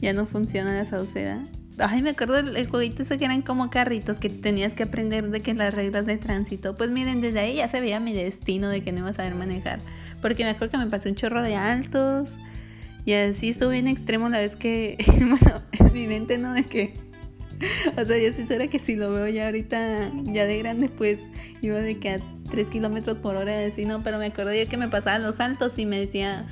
ya 0.00 0.12
no 0.12 0.24
funciona 0.26 0.72
la 0.72 0.84
sauceda. 0.86 1.46
Ay, 1.78 2.02
me 2.02 2.10
acuerdo 2.10 2.42
del 2.42 2.68
jueguito 2.68 3.02
ese 3.02 3.18
que 3.18 3.24
eran 3.24 3.42
como 3.42 3.70
carritos 3.70 4.18
que 4.18 4.28
tenías 4.28 4.72
que 4.74 4.84
aprender 4.84 5.30
de 5.30 5.40
que 5.40 5.54
las 5.54 5.74
reglas 5.74 6.06
de 6.06 6.18
tránsito. 6.18 6.76
Pues 6.76 6.90
miren, 6.90 7.20
desde 7.20 7.40
ahí 7.40 7.56
ya 7.56 7.68
se 7.68 7.80
veía 7.80 7.98
mi 7.98 8.12
destino 8.12 8.68
de 8.68 8.82
que 8.82 8.92
no 8.92 8.98
iba 9.00 9.10
a 9.10 9.14
saber 9.14 9.34
manejar. 9.34 9.80
Porque 10.20 10.44
me 10.44 10.50
acuerdo 10.50 10.72
que 10.72 10.84
me 10.84 10.90
pasé 10.90 11.08
un 11.08 11.14
chorro 11.14 11.42
de 11.42 11.56
altos. 11.56 12.30
Y 13.04 13.14
así 13.14 13.48
estuve 13.48 13.72
bien 13.72 13.88
extremo 13.88 14.28
la 14.28 14.38
vez 14.38 14.54
que, 14.54 14.98
bueno, 15.18 15.62
en 15.72 15.92
mi 15.92 16.06
mente, 16.06 16.36
¿no? 16.38 16.52
De 16.52 16.64
que 16.64 16.94
o 17.96 18.04
sea, 18.04 18.18
yo 18.18 18.32
sí 18.32 18.46
sé 18.46 18.68
que 18.68 18.78
si 18.78 18.96
lo 18.96 19.12
veo 19.12 19.28
ya 19.28 19.46
ahorita, 19.46 20.12
ya 20.24 20.46
de 20.46 20.58
grande, 20.58 20.88
pues 20.88 21.18
iba 21.60 21.80
de 21.80 21.98
que 21.98 22.10
a 22.10 22.20
3 22.50 22.68
kilómetros 22.68 23.18
por 23.18 23.36
hora, 23.36 23.66
así, 23.66 23.84
no, 23.84 24.02
pero 24.02 24.18
me 24.18 24.26
acuerdo 24.26 24.52
yo 24.52 24.68
que 24.68 24.76
me 24.76 24.88
pasaba 24.88 25.18
los 25.18 25.36
saltos 25.36 25.78
y 25.78 25.86
me 25.86 25.98
decía, 25.98 26.46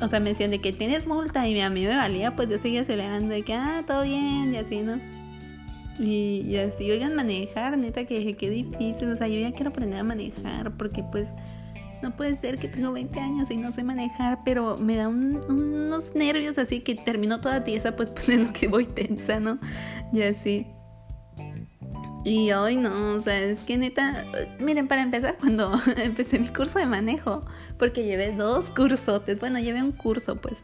o 0.00 0.08
sea, 0.08 0.20
me 0.20 0.30
decían 0.30 0.50
de 0.50 0.60
que 0.60 0.72
tienes 0.72 1.06
multa 1.06 1.46
y 1.48 1.60
a 1.60 1.70
mí 1.70 1.84
me 1.84 1.96
valía, 1.96 2.36
pues 2.36 2.48
yo 2.48 2.58
seguía 2.58 2.82
acelerando 2.82 3.34
de 3.34 3.42
que, 3.42 3.54
ah, 3.54 3.84
todo 3.86 4.02
bien, 4.02 4.52
y 4.52 4.56
así, 4.56 4.80
¿no? 4.80 5.00
Y, 5.98 6.44
y 6.46 6.56
así, 6.58 6.90
oigan, 6.90 7.14
manejar, 7.14 7.78
neta, 7.78 8.04
que 8.04 8.36
qué 8.36 8.50
difícil, 8.50 9.10
o 9.10 9.16
sea, 9.16 9.28
yo 9.28 9.40
ya 9.40 9.52
quiero 9.52 9.70
aprender 9.70 10.00
a 10.00 10.04
manejar 10.04 10.76
porque 10.76 11.02
pues 11.02 11.28
no 12.02 12.14
puede 12.16 12.36
ser 12.36 12.58
que 12.58 12.68
tengo 12.68 12.92
20 12.92 13.18
años 13.18 13.50
y 13.50 13.56
no 13.56 13.72
sé 13.72 13.84
manejar, 13.84 14.40
pero 14.44 14.76
me 14.76 14.96
da 14.96 15.08
unos 15.08 16.14
nervios 16.14 16.58
así 16.58 16.80
que 16.80 16.94
termino 16.94 17.40
toda 17.40 17.64
tiesa, 17.64 17.96
pues 17.96 18.10
poniendo 18.26 18.52
que 18.52 18.68
voy 18.68 18.86
tensa, 18.86 19.40
¿no? 19.40 19.58
Y 20.12 20.22
así. 20.22 20.66
Y 22.24 22.50
hoy 22.50 22.76
no, 22.76 23.14
o 23.14 23.20
sea, 23.20 23.38
es 23.40 23.60
que 23.60 23.78
neta, 23.78 24.24
miren, 24.58 24.88
para 24.88 25.02
empezar, 25.02 25.36
cuando 25.40 25.72
empecé 26.02 26.40
mi 26.40 26.48
curso 26.48 26.78
de 26.78 26.86
manejo, 26.86 27.42
porque 27.78 28.04
llevé 28.04 28.32
dos 28.32 28.70
cursotes, 28.70 29.38
bueno, 29.38 29.60
llevé 29.60 29.80
un 29.82 29.92
curso, 29.92 30.36
pues, 30.40 30.58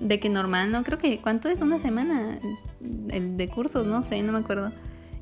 de 0.00 0.18
que 0.18 0.30
normal, 0.30 0.70
no 0.70 0.82
creo 0.84 0.96
que, 0.96 1.20
¿cuánto 1.20 1.50
es 1.50 1.60
una 1.60 1.78
semana? 1.78 2.38
El 3.10 3.36
de 3.36 3.48
cursos, 3.48 3.86
no 3.86 4.02
sé, 4.02 4.22
no 4.22 4.32
me 4.32 4.38
acuerdo. 4.38 4.72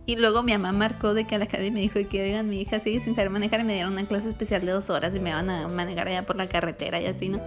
Y 0.07 0.14
luego 0.14 0.45
mi 0.45 0.53
mamá 0.53 0.73
marcó 0.73 1.14
de 1.14 1.27
que 1.27 1.35
a 1.35 1.38
la 1.38 1.47
academia 1.47 1.73
me 1.73 1.81
dijo 1.81 1.99
que, 2.09 2.23
oigan, 2.23 2.49
mi 2.49 2.61
hija 2.61 2.79
sigue 2.79 3.03
sin 3.03 3.16
saber 3.16 3.31
manejar 3.31 3.64
me 3.64 3.75
dieron 3.75 3.92
una 3.92 4.07
clase 4.07 4.29
especial 4.29 4.64
de 4.64 4.71
dos 4.71 4.88
horas 4.88 5.14
y 5.16 5.21
me 5.21 5.33
van 5.33 5.51
a 5.51 5.66
manejar 5.66 6.07
allá 6.07 6.25
por 6.25 6.37
la 6.37 6.47
carretera 6.47 7.01
y 7.01 7.07
así, 7.07 7.29
¿no? 7.29 7.40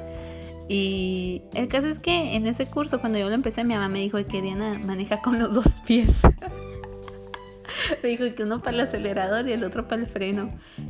Y 0.67 1.41
el 1.55 1.67
caso 1.67 1.87
es 1.87 1.99
que 1.99 2.35
en 2.35 2.45
ese 2.45 2.67
curso, 2.67 2.99
cuando 2.99 3.17
yo 3.17 3.29
lo 3.29 3.33
empecé, 3.33 3.63
mi 3.63 3.73
mamá 3.73 3.89
me 3.89 4.01
dijo 4.01 4.23
que 4.25 4.41
Diana 4.41 4.79
maneja 4.85 5.19
con 5.21 5.39
los 5.39 5.53
dos 5.53 5.67
pies. 5.87 6.19
me 8.03 8.09
dijo 8.09 8.23
que 8.35 8.43
uno 8.43 8.61
para 8.61 8.75
el 8.75 8.81
acelerador 8.81 9.47
y 9.47 9.53
el 9.53 9.63
otro 9.63 9.87
para 9.87 10.01
el 10.01 10.07
freno. 10.07 10.49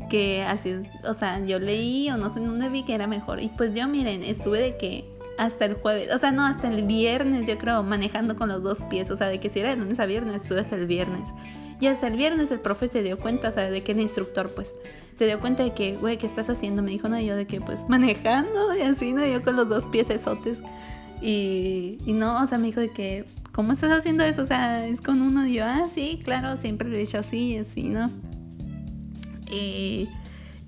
Que 0.10 0.44
así, 0.44 0.76
o 1.06 1.14
sea, 1.14 1.40
yo 1.46 1.60
leí 1.60 2.10
o 2.10 2.18
no 2.18 2.34
sé 2.34 2.42
dónde 2.42 2.68
vi 2.68 2.84
que 2.84 2.96
era 2.96 3.08
mejor. 3.08 3.42
Y 3.42 3.50
pues 3.50 3.74
yo, 3.74 3.88
miren, 3.88 4.24
estuve 4.24 4.60
de 4.60 4.78
que 4.78 5.06
hasta 5.40 5.66
el 5.66 5.76
jueves, 5.76 6.14
o 6.14 6.18
sea, 6.20 6.32
no, 6.32 6.46
hasta 6.46 6.68
el 6.68 6.84
viernes, 6.84 7.48
yo 7.48 7.58
creo, 7.58 7.82
manejando 7.82 8.36
con 8.36 8.50
los 8.50 8.62
dos 8.62 8.84
pies. 8.90 9.10
O 9.10 9.18
sea, 9.18 9.28
de 9.28 9.40
que 9.40 9.50
si 9.50 9.62
era 9.62 9.70
de 9.70 9.78
lunes 9.78 10.00
a 10.00 10.06
viernes, 10.06 10.44
estuve 10.44 10.60
hasta 10.60 10.76
el 10.76 10.86
viernes. 10.86 11.30
Y 11.80 11.88
hasta 11.88 12.08
el 12.08 12.18
viernes 12.18 12.52
el 12.52 12.60
profe 12.60 12.90
se 12.90 13.02
dio 13.02 13.18
cuenta, 13.18 13.50
o 13.50 13.52
sea, 13.54 13.72
de 13.72 13.82
que 13.82 13.94
el 13.94 14.02
instructor, 14.02 14.52
pues, 14.54 14.74
se 15.18 15.26
dio 15.26 15.40
cuenta 15.40 15.64
de 15.64 15.74
que, 15.74 15.96
güey, 15.96 16.18
¿qué 16.18 16.28
estás 16.28 16.50
haciendo? 16.50 16.82
Me 16.84 16.92
dijo, 16.92 17.08
no, 17.08 17.18
yo 17.22 17.38
de 17.38 17.48
que, 17.48 17.62
pues, 17.62 17.88
manejando 17.88 18.76
y 18.78 18.82
así, 18.82 19.14
¿no? 19.14 19.26
Yo 19.26 19.42
con 19.42 19.56
los 19.56 19.70
dos 19.70 19.88
pies 19.88 20.10
esotes. 20.10 20.58
Y, 21.22 21.98
y 22.06 22.12
no, 22.12 22.44
o 22.44 22.48
sea, 22.48 22.58
me 22.58 22.68
dijo 22.68 22.82
de 22.82 22.90
que, 22.90 23.26
¿cómo 23.54 23.72
estás 23.72 23.98
haciendo 23.98 24.26
eso? 24.26 24.44
O 24.44 24.46
sea, 24.46 24.86
es 24.88 25.00
con 25.00 25.22
uno. 25.22 25.48
Y 25.48 25.54
yo, 25.54 25.66
ah, 25.66 25.88
sí, 25.96 26.20
claro, 26.22 26.58
siempre 26.58 26.90
le 26.90 26.98
he 26.98 27.00
dicho 27.00 27.18
así 27.18 27.54
y 27.54 27.58
así, 27.60 27.84
¿no? 27.88 28.12
Y, 29.50 30.10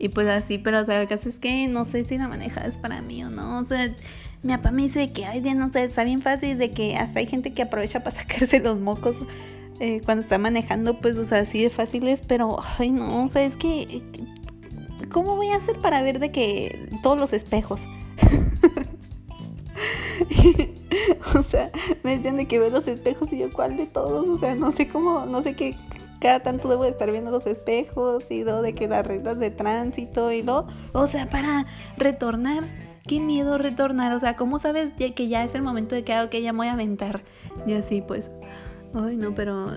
Y 0.02 0.10
pues 0.10 0.28
así, 0.28 0.58
pero 0.58 0.82
o 0.82 0.84
sea, 0.84 1.00
el 1.00 1.08
caso 1.08 1.30
es 1.30 1.36
que 1.36 1.68
no 1.68 1.86
sé 1.86 2.04
si 2.06 2.18
la 2.18 2.28
manejada 2.28 2.66
es 2.66 2.80
para 2.80 3.04
mí 3.04 3.24
o 3.24 3.30
no. 3.30 3.60
O 3.60 3.66
sea, 3.66 3.94
mi 4.42 4.52
papá 4.52 4.72
me 4.72 4.82
dice 4.82 5.14
que, 5.14 5.26
ay, 5.26 5.42
no 5.54 5.72
sé, 5.72 5.84
está 5.84 6.04
bien 6.04 6.24
fácil 6.24 6.58
de 6.58 6.72
que 6.72 6.96
hasta 6.96 7.20
hay 7.20 7.28
gente 7.28 7.54
que 7.54 7.62
aprovecha 7.62 8.04
para 8.04 8.18
sacarse 8.20 8.62
los 8.62 8.80
mocos 8.80 9.16
eh, 9.80 10.02
cuando 10.04 10.24
está 10.24 10.40
manejando, 10.40 11.00
pues, 11.00 11.20
o 11.20 11.26
sea, 11.26 11.42
así 11.42 11.62
de 11.62 11.70
fácil 11.70 12.08
es, 12.08 12.22
pero, 12.22 12.58
ay, 12.80 12.92
no, 12.92 13.24
o 13.24 13.28
sea, 13.28 13.44
es 13.44 13.56
que, 13.58 14.02
¿cómo 15.12 15.36
voy 15.36 15.50
a 15.50 15.58
hacer 15.58 15.78
para 15.78 16.02
ver 16.02 16.18
de 16.18 16.32
que 16.32 16.90
todos 17.04 17.20
los 17.20 17.32
espejos? 17.32 17.80
o 21.36 21.44
sea, 21.44 21.70
me 22.02 22.18
decían 22.18 22.38
de 22.38 22.48
que 22.48 22.58
ver 22.58 22.72
los 22.72 22.88
espejos 22.88 23.32
y 23.32 23.38
yo, 23.38 23.54
¿cuál 23.54 23.78
de 23.78 23.86
todos? 23.86 24.28
O 24.28 24.40
sea, 24.40 24.56
no 24.56 24.72
sé 24.72 24.88
cómo, 24.88 25.28
no 25.28 25.44
sé 25.44 25.54
qué, 25.54 25.76
cada 26.22 26.40
tanto 26.40 26.70
debo 26.70 26.84
de 26.84 26.92
estar 26.92 27.12
viendo 27.12 27.32
los 27.32 27.48
espejos 27.48 28.24
y 28.30 28.44
luego 28.44 28.62
de 28.62 28.74
que 28.74 28.88
las 28.88 29.06
reglas 29.06 29.40
de 29.40 29.50
tránsito 29.50 30.32
y 30.32 30.44
lo, 30.44 30.68
o 30.94 31.08
sea, 31.08 31.30
para 31.30 31.66
retornar. 31.98 32.64
Qué 33.08 33.20
miedo 33.20 33.58
retornar, 33.58 34.14
o 34.14 34.20
sea, 34.20 34.36
¿cómo 34.36 34.60
sabes 34.60 34.94
que 34.94 35.28
ya 35.28 35.44
es 35.44 35.56
el 35.56 35.64
momento 35.64 35.96
de 35.96 36.04
que, 36.04 36.14
ah, 36.14 36.24
ok, 36.24 36.36
ya 36.36 36.54
me 36.54 36.60
voy 36.60 36.68
a 36.68 36.74
aventar? 36.74 37.24
Y 37.66 37.74
así, 37.74 38.02
pues, 38.02 38.30
Ay, 38.94 39.16
no, 39.16 39.34
pero. 39.34 39.68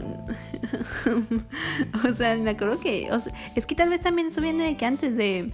o 2.04 2.14
sea, 2.14 2.36
me 2.36 2.50
acuerdo 2.50 2.80
que. 2.80 3.08
es 3.54 3.66
que 3.66 3.74
tal 3.74 3.90
vez 3.90 4.00
también 4.00 4.28
eso 4.28 4.40
viene 4.40 4.64
de 4.64 4.76
que 4.76 4.86
antes 4.86 5.16
de. 5.16 5.52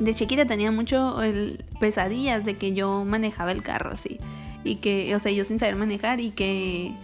De 0.00 0.14
chiquita 0.14 0.44
tenía 0.44 0.72
mucho 0.72 1.22
el, 1.22 1.64
pesadillas 1.78 2.44
de 2.44 2.56
que 2.56 2.72
yo 2.72 3.04
manejaba 3.04 3.52
el 3.52 3.62
carro 3.62 3.92
así. 3.92 4.18
Y 4.64 4.76
que, 4.76 5.14
o 5.14 5.18
sea, 5.18 5.30
yo 5.30 5.44
sin 5.44 5.58
saber 5.58 5.76
manejar 5.76 6.20
y 6.20 6.32
que. 6.32 6.94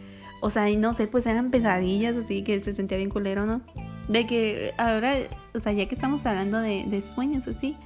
O 0.41 0.51
sea, 0.51 0.71
y 0.71 0.77
no 0.77 0.93
sé, 0.95 1.07
pues 1.07 1.27
eran 1.27 1.51
pesadillas 1.51 2.17
así 2.17 2.43
que 2.43 2.59
se 2.61 2.75
sentía 2.75 2.97
bien 2.97 3.11
culero, 3.11 3.47
¿no? 3.47 3.61
De 4.09 4.27
que 4.27 4.73
ahora, 4.79 5.15
o 5.55 5.61
sea, 5.61 5.73
ya 5.73 5.87
que 5.87 5.95
estamos 5.95 6.25
hablando 6.27 6.59
de, 6.61 7.03
sueños 7.03 7.47
así. 7.47 7.77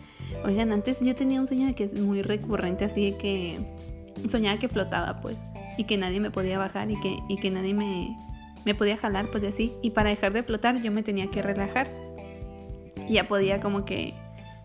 Oigan, 0.44 0.72
antes 0.72 1.00
yo 1.00 1.14
tenía 1.14 1.40
un 1.40 1.46
sueño 1.46 1.66
de 1.66 1.74
que 1.74 1.84
es 1.84 1.94
muy 1.94 2.22
recurrente, 2.22 2.84
así 2.84 3.10
de 3.10 3.16
que 3.18 3.58
soñaba 4.28 4.58
que 4.58 4.68
flotaba, 4.68 5.20
pues 5.20 5.40
y 5.76 5.84
que 5.84 5.96
nadie 5.96 6.20
me 6.20 6.30
podía 6.30 6.58
bajar 6.58 6.90
y 6.90 7.00
que, 7.00 7.18
y 7.28 7.36
que 7.36 7.50
nadie 7.50 7.74
me, 7.74 8.16
me 8.64 8.74
podía 8.74 8.96
jalar, 8.96 9.28
pues 9.30 9.44
así. 9.44 9.72
Y 9.82 9.90
para 9.90 10.10
dejar 10.10 10.32
de 10.32 10.42
flotar 10.42 10.80
yo 10.80 10.92
me 10.92 11.02
tenía 11.02 11.28
que 11.30 11.42
relajar. 11.42 11.88
ya 13.08 13.26
podía 13.26 13.60
como 13.60 13.84
que 13.84 14.14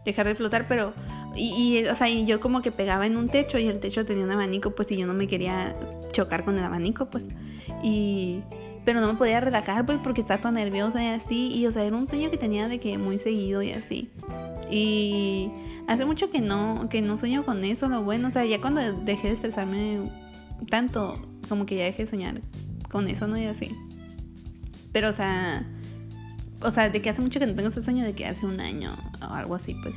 dejar 0.06 0.28
de 0.28 0.36
flotar, 0.36 0.68
pero... 0.68 0.94
Y, 1.36 1.78
y, 1.80 1.86
o 1.86 1.96
sea, 1.96 2.10
y 2.10 2.26
yo 2.26 2.40
como 2.40 2.62
que 2.62 2.72
pegaba 2.72 3.06
en 3.06 3.16
un 3.18 3.30
techo 3.30 3.60
y 3.60 3.68
el 3.68 3.80
techo 3.80 4.06
tenía 4.06 4.24
un 4.24 4.32
abanico, 4.32 4.72
pues 4.72 4.92
y 4.92 4.98
yo 4.98 5.06
no 5.06 5.14
me 5.14 5.28
quería 5.28 5.76
chocar 6.20 6.44
con 6.44 6.58
el 6.58 6.64
abanico, 6.64 7.10
pues. 7.10 7.28
Y... 7.84 8.42
Pero 8.86 9.02
no 9.02 9.08
me 9.12 9.20
podía 9.20 9.40
relajar, 9.40 9.86
pues 9.86 10.00
porque 10.02 10.22
estaba 10.22 10.42
tan 10.42 10.56
nerviosa 10.56 11.04
y 11.04 11.08
así. 11.08 11.52
Y 11.54 11.68
o 11.68 11.72
sea, 11.72 11.84
era 11.84 11.96
un 11.96 12.08
sueño 12.08 12.32
que 12.32 12.38
tenía 12.38 12.68
de 12.68 12.80
que 12.80 12.98
muy 12.98 13.18
seguido 13.18 13.62
y 13.62 13.72
así. 13.72 14.10
Y 14.72 15.52
hace 15.88 16.06
mucho 16.06 16.30
que 16.30 16.42
no, 16.42 16.88
que 16.90 17.02
no 17.02 17.18
sueño 17.18 17.46
con 17.46 17.64
eso, 17.66 17.88
lo 17.90 18.04
bueno. 18.04 18.30
O 18.30 18.32
sea, 18.32 18.46
ya 18.46 18.62
cuando 18.62 18.82
dejé 18.94 19.28
de 19.28 19.34
estresarme 19.34 20.12
tanto 20.70 21.20
como 21.48 21.66
que 21.66 21.76
ya 21.76 21.84
dejé 21.84 22.04
de 22.04 22.10
soñar 22.10 22.42
con 22.90 23.08
eso, 23.08 23.28
¿no? 23.28 23.38
Y 23.38 23.46
así. 23.46 23.76
Pero, 24.92 25.10
o 25.10 25.14
sea, 25.14 25.68
o 26.62 26.72
sea, 26.72 26.90
de 26.90 27.02
que 27.02 27.10
hace 27.10 27.22
mucho 27.22 27.40
que 27.40 27.48
no 27.48 27.56
tengo 27.56 27.70
ese 27.70 27.84
sueño, 27.84 28.04
de 28.04 28.14
que 28.14 28.26
hace 28.26 28.46
un 28.46 28.60
año 28.60 28.92
o 29.22 29.34
algo 29.34 29.56
así, 29.56 29.76
pues. 29.82 29.96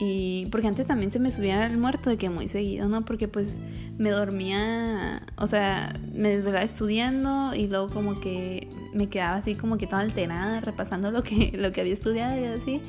Y 0.00 0.46
porque 0.52 0.68
antes 0.68 0.86
también 0.86 1.10
se 1.10 1.18
me 1.18 1.32
subía 1.32 1.66
el 1.66 1.76
muerto 1.76 2.08
de 2.08 2.16
que 2.16 2.30
muy 2.30 2.46
seguido, 2.46 2.88
¿no? 2.88 3.04
Porque 3.04 3.26
pues 3.26 3.58
me 3.98 4.10
dormía, 4.10 5.22
o 5.36 5.46
sea, 5.48 5.92
me 6.14 6.28
desvelaba 6.28 6.64
estudiando 6.64 7.52
y 7.54 7.66
luego 7.66 7.88
como 7.88 8.20
que 8.20 8.68
me 8.94 9.08
quedaba 9.08 9.38
así 9.38 9.56
como 9.56 9.76
que 9.76 9.88
toda 9.88 10.02
alterada 10.02 10.60
repasando 10.60 11.10
lo 11.10 11.24
que, 11.24 11.52
lo 11.58 11.72
que 11.72 11.80
había 11.80 11.94
estudiado 11.94 12.40
y 12.40 12.44
así. 12.44 12.80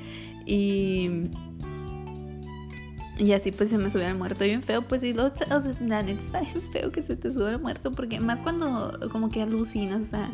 Y 0.45 1.29
y 3.19 3.33
así 3.33 3.51
pues 3.51 3.69
se 3.69 3.77
me 3.77 3.89
subía 3.89 4.09
el 4.09 4.15
muerto 4.15 4.45
bien 4.45 4.63
feo, 4.63 4.81
pues 4.81 5.01
sí, 5.01 5.13
lo, 5.13 5.25
o 5.25 5.29
sea, 5.35 5.61
la 5.81 6.01
neta 6.01 6.23
está 6.23 6.39
bien 6.39 6.61
feo 6.71 6.91
que 6.91 7.03
se 7.03 7.17
te 7.17 7.31
sube 7.31 7.51
el 7.51 7.59
muerto, 7.59 7.91
porque 7.91 8.19
más 8.21 8.41
cuando 8.41 8.97
como 9.11 9.29
que 9.29 9.41
alucinas, 9.41 10.03
o 10.03 10.09
sea, 10.09 10.31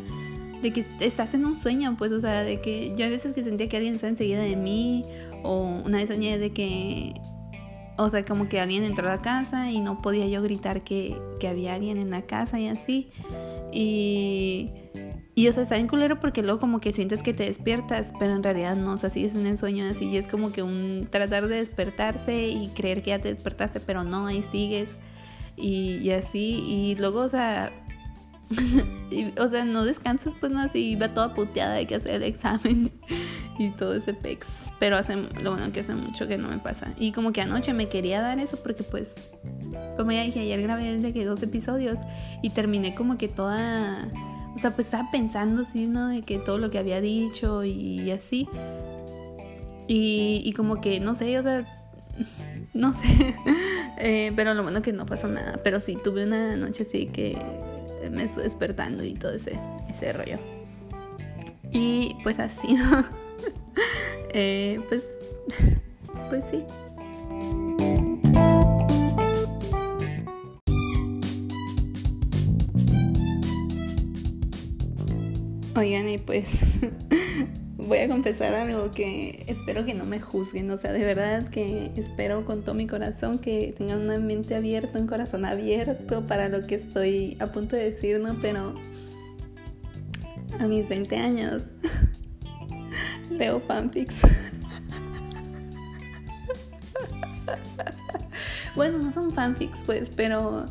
de 0.62 0.72
que 0.72 0.86
estás 1.00 1.34
en 1.34 1.44
un 1.44 1.58
sueño, 1.58 1.96
pues, 1.98 2.12
o 2.12 2.20
sea, 2.20 2.44
de 2.44 2.60
que 2.60 2.94
yo 2.96 3.06
a 3.06 3.08
veces 3.08 3.34
que 3.34 3.42
sentía 3.42 3.68
que 3.68 3.76
alguien 3.76 3.96
estaba 3.96 4.10
enseguida 4.10 4.40
de 4.40 4.54
mí, 4.54 5.04
o 5.46 5.82
una 5.84 5.98
vez 5.98 6.08
soñé 6.08 6.38
de 6.38 6.52
que, 6.52 7.14
o 7.96 8.08
sea, 8.08 8.24
como 8.24 8.48
que 8.48 8.60
alguien 8.60 8.84
entró 8.84 9.06
a 9.08 9.16
la 9.16 9.22
casa 9.22 9.70
y 9.70 9.80
no 9.80 9.98
podía 9.98 10.26
yo 10.26 10.42
gritar 10.42 10.82
que, 10.82 11.16
que 11.40 11.48
había 11.48 11.74
alguien 11.74 11.98
en 11.98 12.10
la 12.10 12.22
casa 12.22 12.58
y 12.58 12.68
así. 12.68 13.10
Y 13.72 14.72
y 15.38 15.48
o 15.48 15.52
sea, 15.52 15.64
está 15.64 15.74
bien 15.74 15.86
culero 15.86 16.18
porque 16.18 16.42
luego 16.42 16.58
como 16.58 16.80
que 16.80 16.94
sientes 16.94 17.22
que 17.22 17.34
te 17.34 17.44
despiertas, 17.44 18.10
pero 18.18 18.32
en 18.32 18.42
realidad 18.42 18.74
no, 18.74 18.92
o 18.92 18.96
sea, 18.96 19.10
sigues 19.10 19.34
en 19.34 19.46
el 19.46 19.58
sueño 19.58 19.84
así 19.84 20.06
y 20.06 20.16
es 20.16 20.26
como 20.28 20.50
que 20.50 20.62
un 20.62 21.08
tratar 21.10 21.46
de 21.46 21.56
despertarse 21.56 22.48
y 22.48 22.68
creer 22.68 23.02
que 23.02 23.10
ya 23.10 23.18
te 23.18 23.28
despertaste, 23.28 23.80
pero 23.80 24.02
no, 24.02 24.26
ahí 24.26 24.42
sigues 24.42 24.96
y, 25.54 26.08
así. 26.10 26.64
Y 26.66 26.96
luego, 26.96 27.20
o 27.20 27.28
sea, 27.28 27.70
o 29.38 29.48
sea, 29.48 29.64
no 29.64 29.84
descansas, 29.84 30.34
pues 30.38 30.52
no, 30.52 30.60
así 30.60 30.90
iba 30.90 31.08
toda 31.08 31.34
puteada 31.34 31.74
de 31.74 31.86
que 31.86 31.96
hacer 31.96 32.16
el 32.16 32.22
examen 32.22 32.92
y 33.58 33.70
todo 33.70 33.94
ese 33.94 34.14
pex. 34.14 34.48
Pero 34.78 34.96
hace, 34.96 35.16
lo 35.16 35.52
bueno 35.52 35.72
que 35.72 35.80
hace 35.80 35.94
mucho 35.94 36.28
que 36.28 36.38
no 36.38 36.48
me 36.48 36.58
pasa. 36.58 36.92
Y 36.98 37.12
como 37.12 37.32
que 37.32 37.40
anoche 37.40 37.72
me 37.72 37.88
quería 37.88 38.20
dar 38.20 38.38
eso 38.38 38.58
porque 38.62 38.84
pues, 38.84 39.14
como 39.96 40.12
ya 40.12 40.22
dije, 40.22 40.40
ayer 40.40 40.62
grabé 40.62 40.96
desde 40.96 41.12
que 41.12 41.24
dos 41.24 41.42
episodios 41.42 41.98
y 42.42 42.50
terminé 42.50 42.94
como 42.94 43.16
que 43.16 43.28
toda 43.28 44.08
o 44.56 44.58
sea, 44.58 44.70
pues 44.70 44.86
estaba 44.86 45.10
pensando, 45.10 45.64
sí, 45.64 45.86
¿no? 45.86 46.08
De 46.08 46.22
que 46.22 46.38
todo 46.38 46.56
lo 46.56 46.70
que 46.70 46.78
había 46.78 47.02
dicho 47.02 47.62
y, 47.62 48.10
así. 48.10 48.48
Y, 49.86 50.50
como 50.56 50.80
que, 50.80 50.98
no 50.98 51.14
sé, 51.14 51.38
o 51.38 51.42
sea, 51.42 51.66
no 52.74 52.94
sé. 52.94 53.34
Eh, 53.98 54.32
pero 54.34 54.54
lo 54.54 54.62
bueno 54.62 54.80
que 54.80 54.94
no 54.94 55.04
pasó 55.04 55.28
nada. 55.28 55.60
Pero 55.62 55.78
sí, 55.78 55.98
tuve 56.02 56.24
una 56.24 56.56
noche 56.56 56.86
así 56.88 57.06
que 57.06 57.38
me 58.10 58.24
estoy 58.24 58.44
despertando 58.44 59.04
y 59.04 59.14
todo 59.14 59.32
ese, 59.32 59.58
ese 59.88 60.12
rollo. 60.12 60.38
Y 61.72 62.16
pues 62.22 62.38
así. 62.38 62.76
Eh, 64.38 64.80
pues, 64.88 65.02
pues 66.28 66.44
sí. 66.50 66.62
Oigan, 75.74 76.08
y 76.08 76.18
pues 76.18 76.58
voy 77.86 77.98
a 77.98 78.08
confesar 78.08 78.54
algo 78.54 78.90
que 78.90 79.44
espero 79.46 79.84
que 79.84 79.94
no 79.94 80.04
me 80.04 80.20
juzguen, 80.20 80.70
o 80.70 80.78
sea, 80.78 80.92
de 80.92 81.04
verdad 81.04 81.48
que 81.48 81.92
espero 81.96 82.44
con 82.44 82.62
todo 82.62 82.74
mi 82.74 82.86
corazón 82.86 83.38
que 83.38 83.74
tengan 83.76 84.00
una 84.00 84.18
mente 84.18 84.54
abierta, 84.54 84.98
un 84.98 85.06
corazón 85.06 85.44
abierto 85.44 86.26
para 86.26 86.48
lo 86.48 86.66
que 86.66 86.76
estoy 86.76 87.36
a 87.40 87.46
punto 87.46 87.76
de 87.76 87.84
decir, 87.84 88.20
¿no? 88.20 88.36
Pero 88.40 88.74
a 90.58 90.66
mis 90.66 90.88
20 90.88 91.16
años 91.16 91.66
leo 93.30 93.60
fanfics. 93.60 94.16
bueno, 98.74 98.98
no 98.98 99.12
son 99.12 99.30
fanfics, 99.32 99.84
pues, 99.84 100.10
pero 100.14 100.66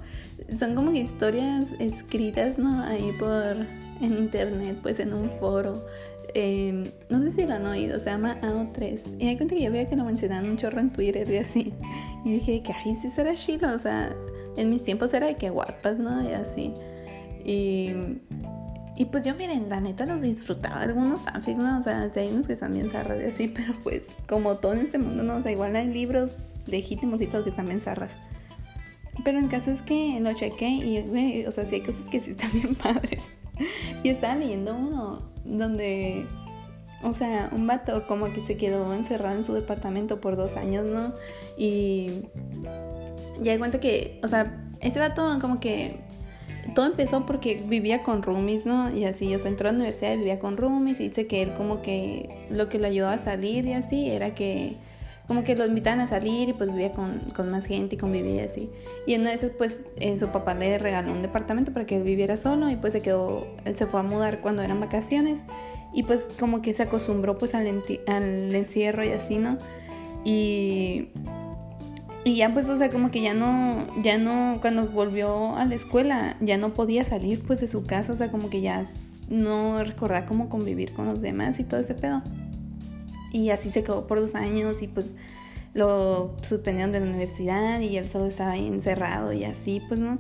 son 0.58 0.76
como 0.76 0.92
historias 0.92 1.68
escritas, 1.80 2.58
¿no? 2.58 2.84
Ahí 2.84 3.14
por 3.18 3.56
en 4.02 4.18
internet, 4.18 4.78
pues 4.82 5.00
en 5.00 5.14
un 5.14 5.32
foro. 5.40 5.86
Em, 6.38 6.84
no 7.10 7.24
sé 7.24 7.32
si 7.32 7.46
lo 7.46 7.54
han 7.54 7.66
oído, 7.66 7.98
se 7.98 8.10
llama 8.10 8.38
AO3. 8.42 9.22
Y 9.22 9.28
hay 9.30 9.38
cuenta 9.38 9.56
que 9.56 9.62
yo 9.62 9.72
veía 9.72 9.86
que 9.86 9.96
lo 9.96 10.04
mencionaban 10.04 10.50
un 10.50 10.58
chorro 10.58 10.82
en 10.82 10.92
Twitter 10.92 11.28
y 11.30 11.38
así. 11.38 11.74
Y 12.26 12.34
dije 12.34 12.62
que, 12.62 12.74
ay, 12.74 12.94
sí 13.02 13.08
será 13.08 13.34
chilo. 13.36 13.74
O 13.74 13.80
sea, 13.80 14.14
en 14.58 14.70
mis 14.70 14.84
tiempos 14.84 15.14
era 15.14 15.28
de 15.28 15.36
que 15.38 15.50
Wattpad, 15.50 15.96
¿no? 15.96 16.30
Y 16.30 16.34
así. 16.34 16.74
Y, 17.46 17.94
y 18.98 19.06
pues 19.06 19.24
yo, 19.24 19.34
miren, 19.34 19.70
la 19.70 19.80
neta 19.80 20.06
los 20.06 20.22
disfrutaba. 20.22 20.82
Algunos 20.82 21.22
fanfics, 21.22 21.58
¿no? 21.58 21.80
O 21.80 21.82
sea, 21.82 22.12
hay 22.14 22.28
unos 22.28 22.48
que 22.48 22.54
están 22.54 22.74
bien 22.74 22.90
zarras 22.90 23.22
y 23.22 23.26
así, 23.28 23.48
pero 23.56 23.74
pues, 23.82 24.02
como 24.28 24.58
todo 24.58 24.74
en 24.74 24.80
este 24.80 24.98
mundo, 24.98 25.24
¿no? 25.24 25.38
O 25.38 25.42
sea, 25.42 25.54
igual 25.54 25.74
hay 25.78 25.88
libros 25.88 26.32
legítimos 26.68 27.22
y 27.22 27.28
todo 27.28 27.46
que 27.46 27.52
están 27.52 27.68
bien 27.68 27.80
zarras. 27.80 28.12
Pero 29.24 29.40
en 29.40 29.48
caso 29.48 29.72
es 29.72 29.82
que 29.84 30.20
lo 30.20 30.34
chequé 30.34 30.68
y, 30.68 31.46
o 31.46 31.52
sea, 31.54 31.66
sí 31.66 31.76
hay 31.76 31.82
cosas 31.82 32.10
que 32.10 32.20
sí 32.20 32.32
están 32.32 32.52
bien 32.52 32.76
padres. 32.84 33.32
y 34.04 34.10
estaba 34.10 34.36
leyendo 34.36 34.76
uno 34.76 35.20
donde, 35.44 36.26
o 37.04 37.14
sea, 37.14 37.50
un 37.52 37.68
vato 37.68 38.08
como 38.08 38.32
que 38.34 38.46
se 38.46 38.58
quedó 38.58 38.94
encerrado 38.94 39.38
en 39.38 39.44
su 39.44 39.54
departamento 39.54 40.22
por 40.22 40.36
dos 40.36 40.56
años, 40.58 40.86
¿no? 40.86 41.14
Y 41.58 42.24
ya 43.42 43.52
de 43.54 43.60
cuenta 43.60 43.80
que, 43.80 44.20
o 44.24 44.28
sea, 44.28 44.62
ese 44.82 45.00
vato 45.00 45.38
como 45.40 45.60
que 45.60 46.00
todo 46.74 46.88
empezó 46.88 47.26
porque 47.26 47.64
vivía 47.68 48.04
con 48.04 48.24
roomies, 48.24 48.66
¿no? 48.66 48.96
Y 48.96 49.06
así, 49.06 49.34
o 49.36 49.40
sea, 49.40 49.50
entró 49.50 49.70
a 49.70 49.72
la 49.72 49.78
universidad 49.78 50.14
y 50.14 50.18
vivía 50.18 50.40
con 50.40 50.58
roomies 50.58 51.00
y 51.00 51.10
dice 51.10 51.28
que 51.28 51.42
él 51.42 51.54
como 51.54 51.82
que 51.82 52.48
lo 52.50 52.70
que 52.70 52.80
lo 52.80 52.88
ayudó 52.88 53.10
a 53.10 53.18
salir 53.18 53.66
y 53.66 53.74
así 53.74 54.10
era 54.10 54.34
que 54.34 54.78
como 55.28 55.44
que 55.44 55.56
lo 55.56 55.66
invitaban 55.66 56.00
a 56.00 56.08
salir 56.08 56.50
y 56.50 56.54
pues 56.54 56.72
vivía 56.72 56.92
con, 56.92 57.20
con 57.36 57.50
más 57.52 57.66
gente 57.66 57.96
y 57.96 57.98
convivía 57.98 58.44
así. 58.46 58.70
Y 59.08 59.14
entonces 59.14 59.52
pues 59.58 59.84
eh, 59.98 60.18
su 60.18 60.30
papá 60.30 60.54
le 60.54 60.78
regaló 60.78 61.12
un 61.12 61.22
departamento 61.22 61.74
para 61.74 61.86
que 61.86 61.98
él 61.98 62.04
viviera 62.04 62.38
solo 62.38 62.70
y 62.70 62.76
pues 62.76 62.94
se 62.94 63.02
quedó, 63.02 63.48
él 63.66 63.78
se 63.78 63.88
fue 63.88 64.00
a 64.00 64.04
mudar 64.04 64.42
cuando 64.42 64.62
eran 64.62 64.80
vacaciones 64.80 65.44
Y 65.94 66.04
pues 66.04 66.28
como 66.40 66.62
que 66.62 66.74
se 66.74 66.84
acostumbró 66.84 67.38
pues 67.38 67.56
al, 67.56 67.68
al 68.08 68.56
encierro 68.56 69.04
y 69.04 69.10
así, 69.10 69.38
¿no? 69.38 69.58
Y, 70.24 71.10
y 72.24 72.36
ya 72.36 72.52
pues, 72.52 72.68
o 72.70 72.76
sea, 72.76 72.90
como 72.90 73.12
que 73.12 73.22
ya 73.22 73.34
no, 73.34 73.86
ya 74.02 74.18
no, 74.18 74.58
cuando 74.60 74.88
volvió 74.88 75.56
a 75.56 75.64
la 75.66 75.76
escuela, 75.76 76.36
ya 76.42 76.58
no 76.58 76.74
podía 76.74 77.04
salir 77.04 77.44
pues 77.46 77.62
de 77.62 77.68
su 77.68 77.84
casa, 77.84 78.12
o 78.14 78.16
sea, 78.16 78.32
como 78.32 78.50
que 78.50 78.62
ya 78.62 78.88
no 79.30 79.84
recordaba 79.84 80.26
cómo 80.26 80.50
convivir 80.50 80.94
con 80.94 81.06
los 81.06 81.22
demás 81.22 81.60
y 81.60 81.64
todo 81.64 81.80
ese 81.80 81.94
pedo. 81.94 82.22
Y 83.36 83.50
así 83.50 83.70
se 83.70 83.84
quedó 83.84 84.08
por 84.08 84.22
dos 84.22 84.34
años 84.34 84.82
y 84.82 84.88
pues 84.88 85.08
lo 85.74 86.38
suspendieron 86.42 86.94
de 86.94 87.02
la 87.02 87.06
universidad 87.06 87.82
y 87.82 87.98
él 87.98 88.08
solo 88.08 88.28
estaba 88.28 88.52
ahí 88.52 88.66
encerrado 88.66 89.34
y 89.34 89.44
así, 89.44 89.82
pues, 89.90 90.00
¿no? 90.00 90.20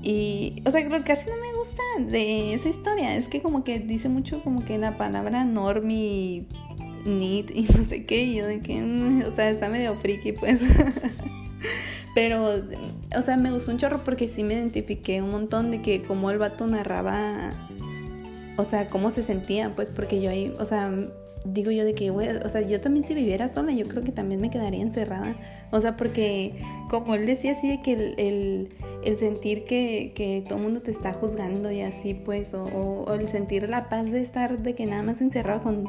Y, 0.00 0.62
o 0.64 0.70
sea, 0.70 0.80
lo 0.82 0.96
que 0.98 1.02
casi 1.02 1.28
no 1.28 1.34
me 1.34 1.52
gusta 1.58 1.82
de 2.08 2.54
esa 2.54 2.68
historia 2.68 3.16
es 3.16 3.26
que 3.26 3.42
como 3.42 3.64
que 3.64 3.80
dice 3.80 4.08
mucho 4.08 4.44
como 4.44 4.64
que 4.64 4.78
la 4.78 4.96
palabra 4.96 5.44
normie, 5.44 6.46
neat 7.04 7.50
y 7.50 7.62
no 7.76 7.84
sé 7.84 8.06
qué, 8.06 8.22
y 8.22 8.36
yo 8.36 8.46
de 8.46 8.60
que, 8.60 8.80
mm, 8.80 9.24
o 9.24 9.34
sea, 9.34 9.50
está 9.50 9.68
medio 9.68 9.96
friki, 9.96 10.30
pues. 10.30 10.62
Pero, 12.14 12.48
o 13.16 13.22
sea, 13.22 13.36
me 13.36 13.50
gustó 13.50 13.72
un 13.72 13.78
chorro 13.78 14.04
porque 14.04 14.28
sí 14.28 14.44
me 14.44 14.54
identifiqué 14.54 15.20
un 15.20 15.30
montón 15.30 15.72
de 15.72 15.82
que 15.82 16.04
como 16.04 16.30
el 16.30 16.38
vato 16.38 16.64
narraba, 16.68 17.50
o 18.56 18.62
sea, 18.62 18.86
cómo 18.86 19.10
se 19.10 19.24
sentía, 19.24 19.74
pues, 19.74 19.90
porque 19.90 20.22
yo 20.22 20.30
ahí, 20.30 20.52
o 20.60 20.64
sea, 20.64 20.92
digo 21.52 21.70
yo 21.70 21.84
de 21.84 21.94
que, 21.94 22.10
o 22.10 22.48
sea, 22.48 22.60
yo 22.62 22.80
también 22.80 23.04
si 23.04 23.14
viviera 23.14 23.48
sola, 23.48 23.72
yo 23.72 23.86
creo 23.86 24.02
que 24.02 24.12
también 24.12 24.40
me 24.40 24.50
quedaría 24.50 24.82
encerrada. 24.82 25.36
O 25.70 25.80
sea, 25.80 25.96
porque 25.96 26.54
como 26.88 27.14
él 27.14 27.26
decía 27.26 27.52
así 27.52 27.68
de 27.68 27.82
que 27.82 27.92
el, 27.92 28.68
el, 29.04 29.18
sentir 29.18 29.64
que, 29.64 30.12
que, 30.14 30.42
todo 30.46 30.58
el 30.58 30.64
mundo 30.64 30.82
te 30.82 30.90
está 30.90 31.12
juzgando 31.12 31.70
y 31.70 31.80
así, 31.82 32.14
pues, 32.14 32.54
o, 32.54 32.64
o, 32.64 33.14
el 33.14 33.28
sentir 33.28 33.68
la 33.68 33.88
paz 33.88 34.10
de 34.10 34.22
estar, 34.22 34.58
de 34.58 34.74
que 34.74 34.86
nada 34.86 35.02
más 35.02 35.20
encerrado 35.20 35.62
con, 35.62 35.84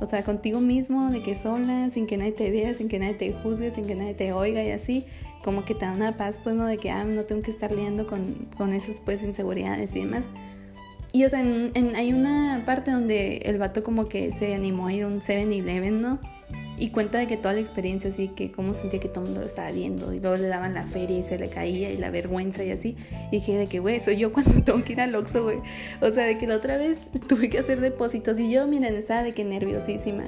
o 0.00 0.06
sea, 0.06 0.22
contigo 0.24 0.60
mismo, 0.60 1.10
de 1.10 1.22
que 1.22 1.36
sola, 1.36 1.90
sin 1.92 2.06
que 2.06 2.16
nadie 2.16 2.32
te 2.32 2.50
vea, 2.50 2.74
sin 2.74 2.88
que 2.88 2.98
nadie 2.98 3.14
te 3.14 3.32
juzgue, 3.32 3.72
sin 3.74 3.86
que 3.86 3.94
nadie 3.94 4.14
te 4.14 4.32
oiga 4.32 4.62
y 4.62 4.70
así, 4.70 5.04
como 5.42 5.64
que 5.64 5.74
te 5.74 5.84
da 5.84 5.92
una 5.92 6.16
paz, 6.16 6.40
pues, 6.42 6.54
¿no? 6.54 6.66
De 6.66 6.78
que, 6.78 6.90
ah, 6.90 7.04
no 7.04 7.24
tengo 7.24 7.42
que 7.42 7.50
estar 7.50 7.72
lidiando 7.72 8.06
con, 8.06 8.48
con 8.56 8.72
esas, 8.72 9.00
pues, 9.00 9.22
inseguridades 9.22 9.94
y 9.94 10.00
demás. 10.00 10.24
Y 11.14 11.24
o 11.24 11.28
sea, 11.28 11.44
hay 11.94 12.12
una 12.12 12.64
parte 12.66 12.90
donde 12.90 13.36
el 13.44 13.56
vato 13.56 13.84
como 13.84 14.08
que 14.08 14.32
se 14.32 14.52
animó 14.52 14.88
a 14.88 14.92
ir 14.92 15.04
a 15.04 15.06
un 15.06 15.20
7-Eleven, 15.20 16.00
¿no? 16.00 16.18
Y 16.76 16.90
cuenta 16.90 17.18
de 17.18 17.28
que 17.28 17.36
toda 17.36 17.54
la 17.54 17.60
experiencia 17.60 18.10
así, 18.10 18.26
que 18.26 18.50
cómo 18.50 18.74
sentía 18.74 18.98
que 18.98 19.06
todo 19.06 19.20
el 19.20 19.26
mundo 19.26 19.42
lo 19.42 19.46
estaba 19.46 19.70
viendo. 19.70 20.12
Y 20.12 20.18
luego 20.18 20.34
le 20.34 20.48
daban 20.48 20.74
la 20.74 20.88
feria 20.88 21.16
y 21.16 21.22
se 21.22 21.38
le 21.38 21.48
caía 21.48 21.92
y 21.92 21.98
la 21.98 22.10
vergüenza 22.10 22.64
y 22.64 22.72
así. 22.72 22.96
Y 23.30 23.36
dije 23.36 23.56
de 23.56 23.68
que, 23.68 23.78
güey, 23.78 24.00
soy 24.00 24.16
yo 24.16 24.32
cuando 24.32 24.60
tengo 24.64 24.82
que 24.82 24.94
ir 24.94 25.00
al 25.00 25.14
Oxxo, 25.14 25.44
güey. 25.44 25.58
O 26.00 26.10
sea, 26.10 26.24
de 26.24 26.36
que 26.36 26.48
la 26.48 26.56
otra 26.56 26.78
vez 26.78 26.98
tuve 27.28 27.48
que 27.48 27.60
hacer 27.60 27.80
depósitos 27.80 28.36
y 28.40 28.50
yo, 28.50 28.66
miren, 28.66 28.96
estaba 28.96 29.22
de 29.22 29.34
que 29.34 29.44
nerviosísima. 29.44 30.24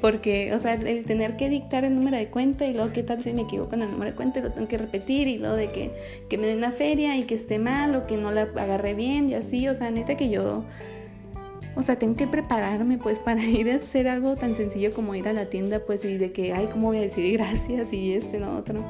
Porque, 0.00 0.54
o 0.54 0.60
sea, 0.60 0.74
el 0.74 1.04
tener 1.04 1.36
que 1.36 1.48
dictar 1.48 1.84
el 1.84 1.94
número 1.94 2.16
de 2.16 2.28
cuenta 2.28 2.66
y 2.66 2.72
luego 2.72 2.92
qué 2.92 3.02
tal 3.02 3.22
si 3.22 3.32
me 3.32 3.42
equivoco 3.42 3.74
en 3.74 3.82
el 3.82 3.90
número 3.90 4.12
de 4.12 4.16
cuenta 4.16 4.38
y 4.38 4.42
lo 4.42 4.52
tengo 4.52 4.68
que 4.68 4.78
repetir 4.78 5.26
y 5.26 5.38
luego 5.38 5.56
de 5.56 5.72
que, 5.72 5.90
que 6.28 6.38
me 6.38 6.46
den 6.46 6.60
la 6.60 6.70
feria 6.70 7.16
y 7.16 7.24
que 7.24 7.34
esté 7.34 7.58
mal 7.58 7.96
o 7.96 8.06
que 8.06 8.16
no 8.16 8.30
la 8.30 8.42
agarré 8.42 8.94
bien 8.94 9.28
y 9.28 9.34
así, 9.34 9.66
o 9.68 9.74
sea, 9.74 9.90
neta 9.90 10.16
que 10.16 10.30
yo, 10.30 10.64
o 11.74 11.82
sea, 11.82 11.96
tengo 11.96 12.16
que 12.16 12.26
prepararme 12.26 12.98
pues 12.98 13.18
para 13.18 13.42
ir 13.44 13.70
a 13.70 13.76
hacer 13.76 14.08
algo 14.08 14.36
tan 14.36 14.54
sencillo 14.54 14.92
como 14.92 15.14
ir 15.14 15.28
a 15.28 15.32
la 15.32 15.46
tienda 15.46 15.80
pues 15.80 16.04
y 16.04 16.16
de 16.16 16.32
que, 16.32 16.52
ay, 16.52 16.68
¿cómo 16.72 16.88
voy 16.88 16.98
a 16.98 17.02
decir 17.02 17.32
gracias 17.32 17.92
y 17.92 18.14
este, 18.14 18.38
lo 18.38 18.56
otro? 18.56 18.84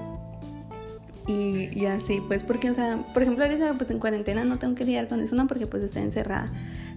Y, 1.27 1.69
y 1.79 1.85
así, 1.85 2.23
pues 2.27 2.43
porque, 2.43 2.71
o 2.71 2.75
sea, 2.75 3.05
por 3.13 3.23
ejemplo, 3.23 3.45
ahorita 3.45 3.75
pues 3.75 3.91
en 3.91 3.99
cuarentena 3.99 4.45
no 4.45 4.59
tengo 4.59 4.75
que 4.75 4.87
lidiar 4.87 5.09
con 5.09 5.21
eso, 5.21 5.35
no, 5.37 5.47
porque 5.47 5.67
pues 5.67 5.83
estoy 5.83 6.03
encerrada. 6.03 6.51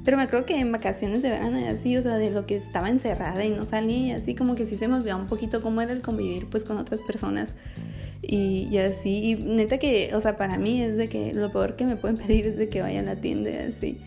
Pero 0.04 0.18
me 0.18 0.24
acuerdo 0.24 0.46
que 0.46 0.60
en 0.60 0.72
vacaciones 0.72 1.22
de 1.22 1.30
verano 1.30 1.60
y 1.60 1.66
así, 1.66 1.96
o 1.96 2.02
sea, 2.02 2.18
de 2.18 2.32
lo 2.32 2.46
que 2.46 2.56
estaba 2.56 2.90
encerrada 2.90 3.46
y 3.46 3.52
no 3.52 3.66
salía 3.66 4.08
y 4.08 4.12
así, 4.12 4.36
como 4.36 4.56
que 4.56 4.66
sí 4.66 4.76
se 4.76 4.88
me 4.88 4.96
olvidaba 4.96 5.22
un 5.22 5.28
poquito 5.28 5.62
cómo 5.62 5.82
era 5.82 5.94
el 5.94 6.02
convivir 6.02 6.48
pues 6.48 6.66
con 6.66 6.78
otras 6.78 7.02
personas. 7.02 7.54
Y, 8.24 8.78
así, 8.78 9.32
y 9.32 9.36
neta 9.36 9.78
que, 9.80 10.14
o 10.14 10.22
sea, 10.22 10.38
para 10.38 10.58
mí 10.58 10.82
es 10.82 10.96
de 10.96 11.10
que 11.10 11.34
lo 11.34 11.52
peor 11.52 11.76
que 11.76 11.86
me 11.86 11.96
pueden 11.96 12.18
pedir 12.18 12.48
es 12.48 12.58
de 12.58 12.70
que 12.70 12.82
vaya 12.82 13.00
a 13.00 13.04
la 13.04 13.16
tienda 13.16 13.50
y 13.50 13.56
así. 13.56 13.98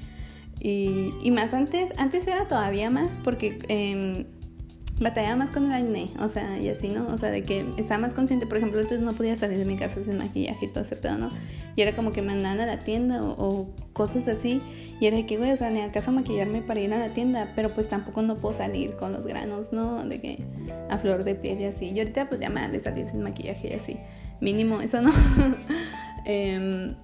Y, 0.60 1.30
más 1.30 1.52
antes, 1.52 1.92
antes 1.96 2.26
era 2.26 2.46
todavía 2.46 2.90
más 2.90 3.18
porque 3.22 3.58
eh, 3.68 4.24
batallaba 5.00 5.36
más 5.36 5.50
con 5.50 5.64
el 5.66 5.72
acné, 5.72 6.10
o 6.20 6.28
sea, 6.28 6.58
y 6.58 6.68
así, 6.68 6.88
¿no? 6.88 7.08
O 7.08 7.18
sea, 7.18 7.30
de 7.30 7.42
que 7.42 7.66
estaba 7.76 8.00
más 8.00 8.14
consciente, 8.14 8.46
por 8.46 8.58
ejemplo, 8.58 8.80
antes 8.80 9.00
no 9.00 9.12
podía 9.12 9.34
salir 9.34 9.58
de 9.58 9.64
mi 9.64 9.76
casa 9.76 10.02
sin 10.04 10.18
maquillaje 10.18 10.66
y 10.66 10.68
todo 10.68 10.84
ese 10.84 10.94
pedo, 10.96 11.18
¿no? 11.18 11.30
Y 11.74 11.82
era 11.82 11.96
como 11.96 12.12
que 12.12 12.22
me 12.22 12.34
mandaban 12.34 12.60
a 12.60 12.66
la 12.66 12.84
tienda 12.84 13.20
o, 13.22 13.68
cosas 13.92 14.28
así, 14.28 14.60
y 15.00 15.06
era 15.06 15.16
de 15.16 15.26
que, 15.26 15.36
güey, 15.36 15.50
o 15.50 15.56
sea, 15.56 15.70
ni 15.70 15.80
acaso 15.80 16.12
maquillarme 16.12 16.62
para 16.62 16.80
ir 16.80 16.92
a 16.94 16.98
la 16.98 17.12
tienda, 17.12 17.52
pero 17.56 17.70
pues 17.70 17.88
tampoco 17.88 18.22
no 18.22 18.36
puedo 18.36 18.56
salir 18.56 18.94
con 18.94 19.12
los 19.12 19.26
granos, 19.26 19.72
¿no? 19.72 20.04
De 20.04 20.20
que 20.20 20.44
a 20.88 20.98
flor 20.98 21.24
de 21.24 21.34
piel 21.34 21.60
y 21.60 21.64
así. 21.64 21.86
Y 21.86 21.98
ahorita 21.98 22.28
pues 22.28 22.40
ya 22.40 22.48
me 22.48 22.60
vale 22.60 22.78
salir 22.78 23.06
sin 23.06 23.22
maquillaje 23.22 23.70
y 23.70 23.72
así. 23.72 23.96
Mínimo 24.40 24.80
eso, 24.80 25.02
¿no? 25.02 25.10
eh, 26.24 26.94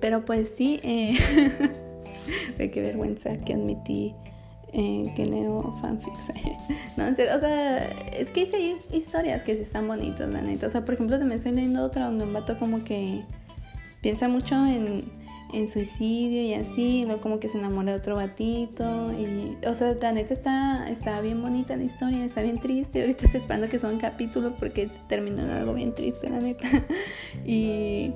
pero 0.00 0.24
pues 0.24 0.48
sí, 0.48 0.80
eh, 0.82 1.16
qué 2.58 2.80
vergüenza 2.80 3.36
que 3.38 3.54
admití 3.54 4.14
eh, 4.78 5.10
que 5.16 5.24
leo 5.24 5.74
fanfics. 5.80 6.28
no, 6.98 7.08
o 7.08 7.14
sea, 7.14 7.88
es 8.12 8.28
que 8.28 8.50
hay 8.52 8.76
historias 8.92 9.42
que 9.42 9.56
sí 9.56 9.62
están 9.62 9.88
bonitas, 9.88 10.30
la 10.30 10.42
neta. 10.42 10.66
O 10.66 10.70
sea, 10.70 10.84
por 10.84 10.92
ejemplo, 10.92 11.18
también 11.18 11.38
estoy 11.38 11.52
leyendo 11.52 11.82
otra 11.82 12.04
donde 12.04 12.24
un 12.24 12.34
vato 12.34 12.58
como 12.58 12.84
que 12.84 13.24
piensa 14.02 14.28
mucho 14.28 14.54
en, 14.66 15.10
en 15.54 15.68
suicidio 15.68 16.42
y 16.42 16.52
así, 16.52 17.04
luego 17.06 17.22
como 17.22 17.40
que 17.40 17.48
se 17.48 17.56
enamora 17.56 17.92
de 17.92 17.98
otro 17.98 18.16
batito. 18.16 19.12
Y, 19.14 19.56
o 19.66 19.72
sea, 19.72 19.94
la 19.94 20.12
neta 20.12 20.34
está, 20.34 20.90
está 20.90 21.22
bien 21.22 21.40
bonita 21.40 21.74
la 21.74 21.84
historia, 21.84 22.22
está 22.22 22.42
bien 22.42 22.60
triste. 22.60 23.00
Ahorita 23.00 23.24
estoy 23.24 23.40
esperando 23.40 23.70
que 23.70 23.78
sea 23.78 23.88
un 23.88 23.98
capítulo 23.98 24.56
porque 24.58 24.90
terminó 25.08 25.40
en 25.40 25.52
algo 25.52 25.72
bien 25.72 25.94
triste, 25.94 26.28
la 26.28 26.38
neta. 26.38 26.68
y. 27.46 28.12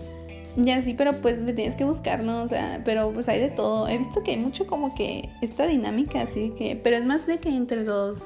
Ya 0.56 0.82
sí, 0.82 0.94
pero 0.94 1.12
pues 1.20 1.38
le 1.38 1.52
tienes 1.52 1.76
que 1.76 1.84
buscar, 1.84 2.24
¿no? 2.24 2.42
O 2.42 2.48
sea, 2.48 2.82
pero 2.84 3.12
pues 3.12 3.28
hay 3.28 3.40
de 3.40 3.48
todo. 3.48 3.88
He 3.88 3.98
visto 3.98 4.22
que 4.22 4.32
hay 4.32 4.36
mucho 4.36 4.66
como 4.66 4.94
que 4.94 5.28
esta 5.42 5.66
dinámica 5.66 6.22
así 6.22 6.52
que, 6.58 6.76
pero 6.76 6.96
es 6.96 7.04
más 7.04 7.26
de 7.26 7.38
que 7.38 7.50
entre 7.50 7.84
los, 7.84 8.24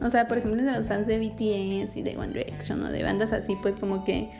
o 0.00 0.10
sea, 0.10 0.26
por 0.28 0.38
ejemplo, 0.38 0.62
de 0.62 0.72
los 0.72 0.88
fans 0.88 1.06
de 1.06 1.18
BTS 1.18 1.96
y 1.96 2.02
de 2.02 2.16
One 2.16 2.32
Direction 2.32 2.82
o 2.82 2.90
de 2.90 3.02
bandas 3.02 3.32
así, 3.32 3.56
pues 3.60 3.76
como 3.76 4.04
que 4.04 4.30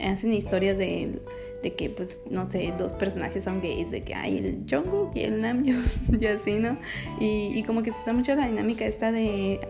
hacen 0.00 0.32
historias 0.32 0.78
de, 0.78 1.20
de 1.62 1.74
que, 1.74 1.90
pues, 1.90 2.20
no 2.30 2.50
sé, 2.50 2.72
dos 2.78 2.92
personajes 2.92 3.44
son 3.44 3.60
gays, 3.60 3.90
de 3.90 4.00
que 4.00 4.14
hay 4.14 4.38
el 4.38 4.64
Jungkook 4.68 5.14
y 5.14 5.24
el 5.24 5.40
Namjoon 5.42 5.82
y 6.20 6.26
así, 6.26 6.58
¿no? 6.58 6.78
Y, 7.20 7.52
y 7.54 7.62
como 7.64 7.82
que 7.82 7.92
se 7.92 7.98
está 7.98 8.12
mucho 8.12 8.34
la 8.34 8.46
dinámica 8.46 8.86
esta 8.86 9.12
de 9.12 9.60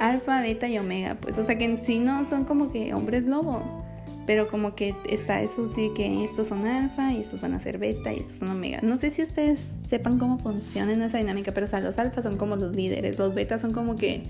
alfa, 0.00 0.40
beta 0.40 0.66
y 0.66 0.78
omega, 0.78 1.18
pues, 1.20 1.38
o 1.38 1.46
sea, 1.46 1.56
que 1.56 1.66
en 1.66 1.84
sí 1.84 2.00
no 2.00 2.28
son 2.28 2.44
como 2.44 2.72
que 2.72 2.94
hombres 2.94 3.24
lobo 3.24 3.83
pero 4.26 4.48
como 4.48 4.74
que 4.74 4.94
está 5.08 5.42
eso 5.42 5.70
sí 5.74 5.90
que 5.94 6.24
estos 6.24 6.48
son 6.48 6.66
alfa 6.66 7.12
y 7.12 7.20
estos 7.20 7.40
van 7.40 7.54
a 7.54 7.60
ser 7.60 7.78
beta 7.78 8.12
y 8.12 8.20
estos 8.20 8.38
son 8.38 8.48
omega. 8.48 8.80
No 8.82 8.98
sé 8.98 9.10
si 9.10 9.22
ustedes 9.22 9.66
sepan 9.88 10.18
cómo 10.18 10.38
funciona 10.38 10.92
esa 11.04 11.18
dinámica, 11.18 11.52
pero 11.52 11.66
o 11.66 11.68
sea, 11.68 11.80
los 11.80 11.98
alfas 11.98 12.24
son 12.24 12.36
como 12.36 12.56
los 12.56 12.74
líderes, 12.74 13.18
los 13.18 13.34
betas 13.34 13.60
son 13.60 13.72
como 13.72 13.96
que 13.96 14.22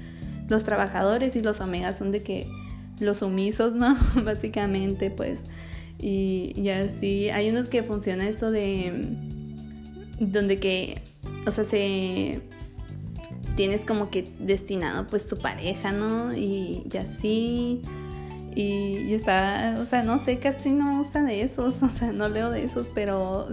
los 0.49 0.65
trabajadores 0.65 1.37
y 1.37 1.43
los 1.43 1.61
omegas 1.61 1.99
son 1.99 2.11
de 2.11 2.23
que 2.23 2.47
los 3.01 3.19
sumisos, 3.19 3.75
¿no? 3.75 3.97
Básicamente, 4.25 5.11
pues. 5.11 5.41
Y, 5.99 6.53
y 6.57 6.69
así, 6.71 7.31
hay 7.31 7.51
unos 7.51 7.69
que 7.69 7.83
funciona 7.83 8.29
esto 8.29 8.51
de 8.51 9.17
donde 10.19 10.59
que, 10.59 11.01
o 11.47 11.51
sea, 11.51 11.65
se 11.65 12.41
tienes 13.57 13.83
como 13.83 14.11
que 14.11 14.29
destinado 14.41 15.07
pues 15.07 15.27
tu 15.27 15.37
pareja, 15.39 15.93
¿no? 15.93 16.37
Y, 16.37 16.83
y 16.93 16.97
así 16.97 17.83
y, 18.55 19.13
está, 19.15 19.77
o 19.81 19.87
sea, 19.87 20.03
no 20.03 20.19
sé, 20.19 20.39
casi 20.39 20.71
no 20.71 20.85
me 20.85 20.99
gusta 20.99 21.23
de 21.23 21.43
esos, 21.43 21.83
o 21.83 21.89
sea, 21.89 22.13
no 22.13 22.29
leo 22.29 22.51
de 22.51 22.65
esos, 22.65 22.89
pero 22.95 23.49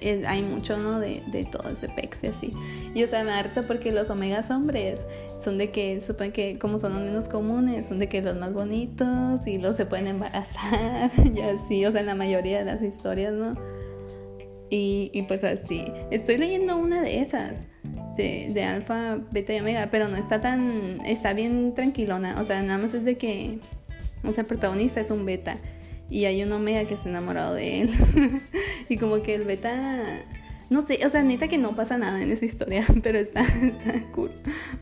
eh, 0.00 0.24
hay 0.26 0.42
mucho, 0.42 0.76
¿no? 0.76 0.98
De, 0.98 1.22
de 1.30 1.44
todo 1.44 1.68
ese 1.70 1.88
pex 1.88 2.24
y 2.24 2.26
así. 2.28 2.52
Y 2.94 3.04
o 3.04 3.08
sea, 3.08 3.24
me 3.24 3.30
da 3.30 3.44
porque 3.66 3.92
los 3.92 4.10
omegas 4.10 4.50
hombres 4.50 5.00
son 5.42 5.58
de 5.58 5.70
que, 5.70 6.00
supongo 6.00 6.32
que 6.32 6.58
como 6.58 6.78
son 6.78 6.92
los 6.94 7.02
menos 7.02 7.28
comunes, 7.28 7.86
son 7.86 7.98
de 7.98 8.08
que 8.08 8.22
los 8.22 8.36
más 8.36 8.52
bonitos 8.52 9.46
y 9.46 9.58
los 9.58 9.76
se 9.76 9.86
pueden 9.86 10.06
embarazar 10.08 11.10
y 11.34 11.40
así, 11.40 11.84
o 11.84 11.90
sea, 11.90 12.00
en 12.00 12.06
la 12.06 12.14
mayoría 12.14 12.58
de 12.58 12.64
las 12.64 12.82
historias, 12.82 13.32
¿no? 13.32 13.52
Y, 14.70 15.10
y 15.12 15.22
pues 15.22 15.44
así, 15.44 15.84
estoy 16.10 16.38
leyendo 16.38 16.76
una 16.76 17.02
de 17.02 17.20
esas. 17.20 17.58
De, 18.16 18.50
de 18.52 18.62
alfa, 18.62 19.18
beta 19.32 19.54
y 19.54 19.60
omega, 19.60 19.88
pero 19.90 20.06
no 20.06 20.16
está 20.16 20.42
tan, 20.42 21.00
está 21.06 21.32
bien 21.32 21.72
tranquilona, 21.72 22.38
o 22.42 22.44
sea, 22.44 22.62
nada 22.62 22.78
más 22.78 22.92
es 22.92 23.06
de 23.06 23.16
que 23.16 23.58
o 24.24 24.32
sea, 24.32 24.42
el 24.42 24.46
protagonista 24.46 25.00
es 25.00 25.10
un 25.10 25.24
beta 25.24 25.58
y 26.08 26.26
hay 26.26 26.42
un 26.42 26.52
omega 26.52 26.84
que 26.84 26.94
está 26.94 27.08
enamorado 27.08 27.54
de 27.54 27.82
él. 27.82 27.90
y 28.88 28.96
como 28.98 29.22
que 29.22 29.34
el 29.34 29.44
beta, 29.44 30.22
no 30.70 30.86
sé, 30.86 31.00
o 31.06 31.08
sea, 31.08 31.22
neta 31.22 31.48
que 31.48 31.58
no 31.58 31.74
pasa 31.74 31.98
nada 31.98 32.22
en 32.22 32.30
esa 32.30 32.44
historia, 32.44 32.84
pero 33.02 33.18
está, 33.18 33.42
está 33.42 34.02
cool. 34.12 34.30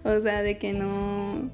O 0.05 0.21
sea, 0.21 0.43
de 0.43 0.59
que 0.59 0.73
no... 0.73 1.51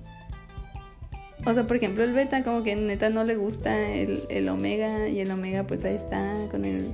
O 1.44 1.54
sea, 1.54 1.64
por 1.66 1.76
ejemplo, 1.76 2.02
el 2.02 2.12
beta 2.12 2.42
como 2.42 2.64
que 2.64 2.74
neta 2.74 3.08
no 3.08 3.22
le 3.22 3.36
gusta 3.36 3.88
el, 3.92 4.22
el 4.30 4.48
omega 4.48 5.08
y 5.08 5.20
el 5.20 5.30
omega 5.30 5.64
pues 5.64 5.84
ahí 5.84 5.94
está 5.94 6.34
con 6.50 6.64
el 6.64 6.92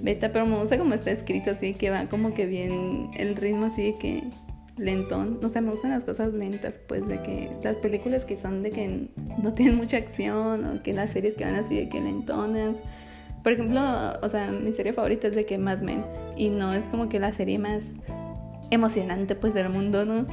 beta, 0.00 0.32
pero 0.32 0.46
me 0.46 0.58
gusta 0.58 0.78
como 0.78 0.94
está 0.94 1.10
escrito, 1.10 1.50
así 1.50 1.74
que 1.74 1.90
va 1.90 2.06
como 2.06 2.32
que 2.32 2.46
bien 2.46 3.10
el 3.16 3.36
ritmo 3.36 3.66
así 3.66 3.94
que 4.00 4.24
lentón. 4.76 5.38
O 5.42 5.48
sea, 5.48 5.60
me 5.60 5.70
gustan 5.70 5.90
las 5.90 6.04
cosas 6.04 6.32
lentas, 6.32 6.78
pues 6.78 7.06
de 7.06 7.22
que 7.22 7.50
las 7.62 7.76
películas 7.76 8.24
que 8.24 8.36
son 8.36 8.62
de 8.62 8.70
que 8.70 9.08
no 9.42 9.52
tienen 9.52 9.76
mucha 9.76 9.96
acción 9.96 10.64
o 10.64 10.82
que 10.82 10.92
las 10.92 11.10
series 11.10 11.34
que 11.34 11.44
van 11.44 11.54
así 11.54 11.76
de 11.76 11.88
que 11.88 12.00
lentonas. 12.00 12.78
Por 13.42 13.52
ejemplo, 13.52 13.80
o 14.22 14.28
sea, 14.28 14.50
mi 14.52 14.72
serie 14.72 14.92
favorita 14.92 15.28
es 15.28 15.34
de 15.34 15.44
que 15.44 15.58
Mad 15.58 15.80
Men 15.80 16.04
y 16.36 16.48
no 16.48 16.72
es 16.72 16.86
como 16.86 17.08
que 17.08 17.18
la 17.18 17.32
serie 17.32 17.58
más 17.58 17.94
emocionante 18.70 19.34
pues 19.34 19.52
del 19.52 19.68
mundo, 19.68 20.06
¿no? 20.06 20.26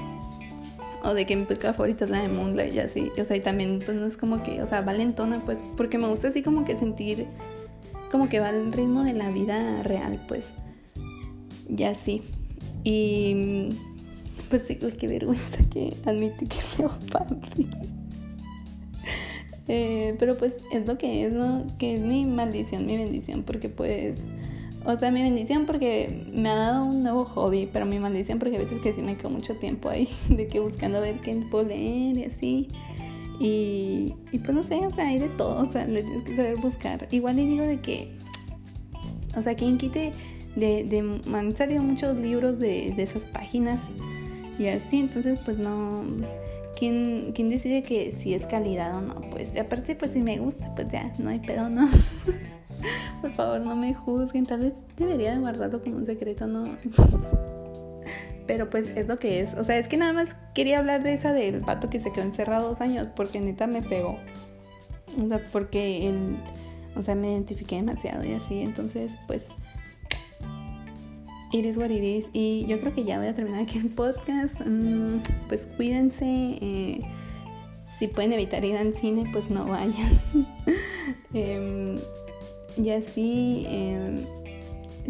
O 1.04 1.14
de 1.14 1.26
que 1.26 1.36
mi 1.36 1.46
película 1.46 1.74
favorita 1.74 2.06
es 2.06 2.12
la 2.12 2.22
de 2.22 2.28
Moonlight 2.28 2.74
y 2.74 2.80
así. 2.80 3.12
O 3.20 3.26
sea, 3.26 3.36
y 3.36 3.40
también 3.40 3.80
pues 3.84 3.98
no 3.98 4.06
es 4.06 4.16
como 4.16 4.44
que, 4.44 4.62
o 4.62 4.66
sea, 4.66 4.82
va 4.82 4.94
lentona 4.94 5.42
pues 5.44 5.64
porque 5.76 5.98
me 5.98 6.08
gusta 6.08 6.28
así 6.28 6.44
como 6.44 6.66
que 6.66 6.78
sentir 6.78 7.28
como 8.12 8.28
que 8.30 8.40
va 8.40 8.50
al 8.50 8.72
ritmo 8.74 9.04
de 9.04 9.14
la 9.14 9.30
vida 9.30 9.82
real 9.84 10.24
pues. 10.28 10.54
Y 11.68 11.84
así. 11.84 12.22
Y 12.84 13.70
pues 14.50 14.64
sí, 14.64 14.76
qué 14.76 15.08
vergüenza 15.08 15.58
que 15.72 15.96
admite 16.06 16.46
que 16.46 16.58
leo 16.78 16.90
fanfics. 17.08 18.00
Eh, 19.72 20.16
pero 20.18 20.36
pues 20.36 20.58
es 20.72 20.88
lo 20.88 20.98
que 20.98 21.26
es, 21.26 21.32
¿no? 21.32 21.64
Que 21.78 21.94
es 21.94 22.02
mi 22.02 22.26
maldición, 22.26 22.86
mi 22.86 22.98
bendición, 22.98 23.44
porque 23.44 23.70
pues... 23.70 24.20
O 24.86 24.98
sea, 24.98 25.12
mi 25.12 25.22
bendición 25.22 25.66
porque 25.66 26.24
me 26.34 26.50
ha 26.50 26.56
dado 26.56 26.86
un 26.86 27.04
nuevo 27.04 27.26
hobby, 27.26 27.70
pero 27.72 27.86
mi 27.86 28.00
maldición 28.00 28.40
porque 28.40 28.56
a 28.56 28.60
veces 28.60 28.80
que 28.80 28.94
sí 28.94 29.04
me 29.04 29.16
quedo 29.16 29.30
mucho 29.30 29.56
tiempo 29.58 29.90
ahí, 29.90 30.10
de 30.30 30.48
que 30.48 30.60
buscando 30.60 31.00
ver 31.00 31.20
qué 31.20 31.36
puedo 31.52 31.68
leer 31.68 32.18
y 32.18 32.24
así. 32.24 32.68
Y, 33.40 34.16
y 34.32 34.40
pues 34.40 34.56
no 34.56 34.64
sé, 34.64 34.76
o 34.78 34.92
sea, 34.92 35.08
hay 35.08 35.20
de 35.20 35.30
todo, 35.30 35.68
o 35.68 35.72
sea, 35.72 35.86
le 35.86 36.02
tienes 36.02 36.24
que 36.24 36.36
saber 36.36 36.58
buscar. 36.58 37.08
Igual 37.12 37.36
le 37.36 37.46
digo 37.46 37.64
de 37.64 37.80
que, 37.80 38.12
o 39.38 39.44
sea, 39.44 39.54
quien 39.54 39.78
quite, 39.78 40.14
de, 40.56 40.84
de, 40.84 41.00
han 41.34 41.56
salido 41.56 41.84
muchos 41.84 42.18
libros 42.18 42.58
de, 42.58 42.94
de 42.96 43.04
esas 43.04 43.26
páginas 43.28 43.82
y 44.60 44.68
así, 44.68 45.00
entonces 45.00 45.40
pues 45.46 45.58
no, 45.58 46.04
¿quién, 46.78 47.32
¿quién 47.34 47.50
decide 47.50 47.82
que 47.82 48.14
si 48.20 48.34
es 48.34 48.46
calidad 48.46 48.98
o 48.98 49.02
no? 49.02 49.22
Pues 49.32 49.56
aparte 49.58 49.96
pues 49.96 50.12
si 50.12 50.22
me 50.22 50.38
gusta, 50.38 50.76
pues 50.76 50.92
ya, 50.92 51.12
no 51.18 51.30
hay 51.30 51.40
pedo, 51.40 51.70
¿no? 51.70 51.88
Por 53.22 53.34
favor, 53.34 53.62
no 53.62 53.76
me 53.76 53.94
juzguen, 53.94 54.46
tal 54.46 54.62
vez 54.62 54.74
debería 54.98 55.34
de 55.34 55.40
guardarlo 55.40 55.82
como 55.82 55.98
un 55.98 56.06
secreto, 56.06 56.48
¿no? 56.48 56.64
Pero 58.48 58.70
pues 58.70 58.88
es 58.96 59.08
lo 59.08 59.18
que 59.18 59.42
es. 59.42 59.54
O 59.54 59.64
sea, 59.64 59.78
es 59.78 59.88
que 59.88 59.96
nada 59.96 60.12
más 60.12 60.30
quería 60.56 60.80
hablar 60.80 61.04
de 61.04 61.14
esa 61.14 61.34
del 61.34 61.62
pato 61.62 61.90
que 61.90 62.00
se 62.00 62.12
quedó 62.12 62.26
encerrado 62.26 62.70
dos 62.70 62.82
años, 62.82 63.08
porque 63.16 63.40
neta 63.40 63.68
me 63.68 63.84
pegó. 63.84 64.18
O 65.24 65.28
sea, 65.28 65.40
porque 65.52 66.08
él, 66.08 66.36
o 66.96 67.04
sea, 67.04 67.14
me 67.14 67.32
identifiqué 67.32 67.76
demasiado 67.76 68.24
y 68.24 68.34
así. 68.34 68.62
Entonces, 68.62 69.20
pues 69.28 69.50
It 71.52 71.66
is. 71.66 72.26
Y 72.34 72.66
yo 72.68 72.80
creo 72.80 72.94
que 72.94 73.04
ya 73.04 73.18
voy 73.18 73.28
a 73.28 73.34
terminar 73.34 73.64
aquí 73.64 73.80
el 73.80 73.90
podcast. 73.90 74.60
Mm, 74.66 75.22
pues 75.48 75.68
cuídense. 75.76 76.26
Eh, 76.26 77.02
si 77.98 78.08
pueden 78.08 78.34
evitar 78.34 78.64
ir 78.64 78.78
al 78.78 78.94
cine, 78.94 79.28
pues 79.32 79.50
no 79.50 79.66
vayan. 79.66 80.20
Em, 81.34 81.96
y 82.78 82.90
así, 82.90 83.66
em, 83.68 84.16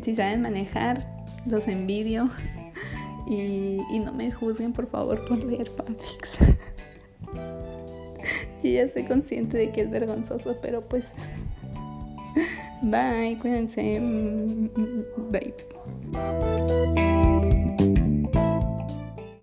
si 0.01 0.15
saben 0.15 0.41
manejar, 0.41 1.25
los 1.45 1.67
envidio. 1.67 2.29
Y, 3.27 3.99
no 3.99 4.11
me 4.11 4.31
juzguen, 4.31 4.73
por 4.73 4.87
favor, 4.87 5.23
por 5.25 5.43
leer 5.43 5.69
fanfics. 5.69 6.35
yo 8.63 8.69
ya 8.69 8.89
soy 8.89 9.03
consciente 9.03 9.55
de 9.55 9.69
que 9.69 9.81
es 9.81 9.91
vergonzoso, 9.91 10.57
pero 10.63 10.81
pues... 10.81 11.09
Bye, 12.81 13.37
cuídense. 13.39 13.99
Bye. 15.29 15.53
Música 15.89 17.18